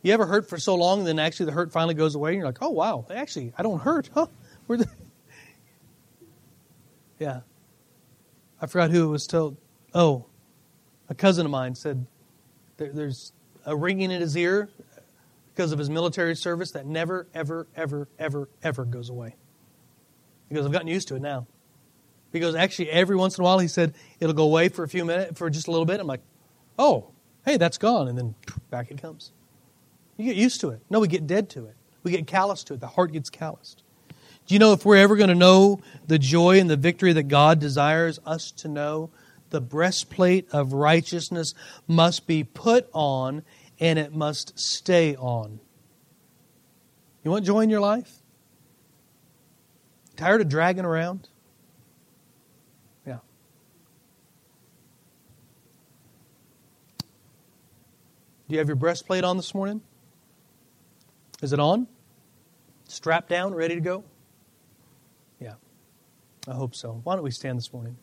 [0.00, 2.38] You ever hurt for so long, and then actually the hurt finally goes away, and
[2.38, 4.28] you're like, oh, wow, actually, I don't hurt, huh?
[7.18, 7.40] Yeah.
[8.62, 9.58] I forgot who it was told.
[9.92, 10.24] Oh,
[11.10, 12.06] a cousin of mine said
[12.78, 13.34] there, there's
[13.66, 14.70] a ringing in his ear
[15.54, 19.36] because of his military service that never, ever, ever, ever, ever goes away.
[20.48, 21.46] He goes, I've gotten used to it now.
[22.34, 25.04] Because actually, every once in a while, he said it'll go away for a few
[25.04, 26.00] minutes, for just a little bit.
[26.00, 26.22] I'm like,
[26.76, 27.12] oh,
[27.44, 28.08] hey, that's gone.
[28.08, 28.34] And then
[28.70, 29.30] back it comes.
[30.16, 30.80] You get used to it.
[30.90, 31.76] No, we get dead to it.
[32.02, 32.80] We get callous to it.
[32.80, 33.84] The heart gets calloused.
[34.48, 35.78] Do you know if we're ever going to know
[36.08, 39.10] the joy and the victory that God desires us to know,
[39.50, 41.54] the breastplate of righteousness
[41.86, 43.44] must be put on
[43.78, 45.60] and it must stay on.
[47.22, 48.12] You want joy in your life?
[50.16, 51.28] Tired of dragging around?
[58.46, 59.80] Do you have your breastplate on this morning?
[61.40, 61.86] Is it on?
[62.86, 64.04] Strapped down, ready to go?
[65.40, 65.54] Yeah,
[66.46, 67.00] I hope so.
[67.04, 67.96] Why don't we stand this morning?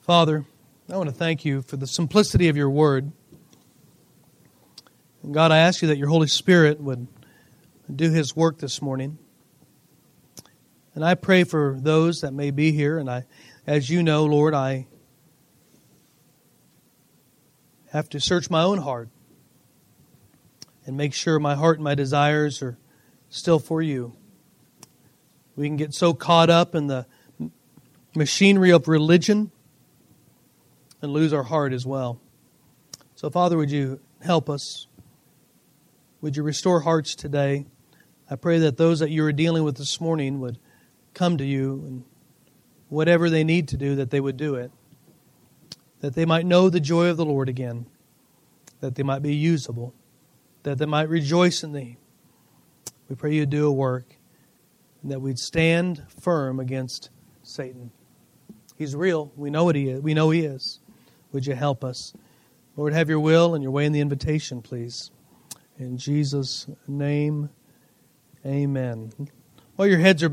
[0.00, 0.46] Father,
[0.90, 3.12] I want to thank you for the simplicity of your word.
[5.22, 7.06] And God, I ask you that your Holy Spirit would
[7.94, 9.18] do his work this morning.
[10.94, 12.98] And I pray for those that may be here.
[12.98, 13.24] And I,
[13.66, 14.54] as you know, Lord,
[17.92, 19.08] I have to search my own heart
[20.84, 22.76] and make sure my heart and my desires are
[23.30, 24.14] still for you.
[25.56, 27.06] We can get so caught up in the
[28.14, 29.50] machinery of religion
[31.00, 32.20] and lose our heart as well.
[33.14, 34.86] So, Father, would you help us?
[36.20, 37.66] Would you restore hearts today?
[38.30, 40.58] I pray that those that you are dealing with this morning would
[41.14, 42.04] come to you and
[42.88, 44.70] whatever they need to do, that they would do it
[46.00, 47.86] that they might know the joy of the Lord again,
[48.80, 49.94] that they might be usable,
[50.62, 51.96] that they might rejoice in thee.
[53.08, 54.16] We pray you do a work,
[55.02, 57.10] and that we'd stand firm against
[57.42, 57.90] Satan.
[58.76, 59.32] He's real.
[59.36, 60.00] We know what he is.
[60.02, 60.80] We know he is.
[61.32, 62.12] Would you help us?
[62.76, 65.10] Lord, have your will and your way in the invitation, please.
[65.78, 67.50] In Jesus' name,
[68.44, 69.12] amen.
[69.76, 70.26] While your heads are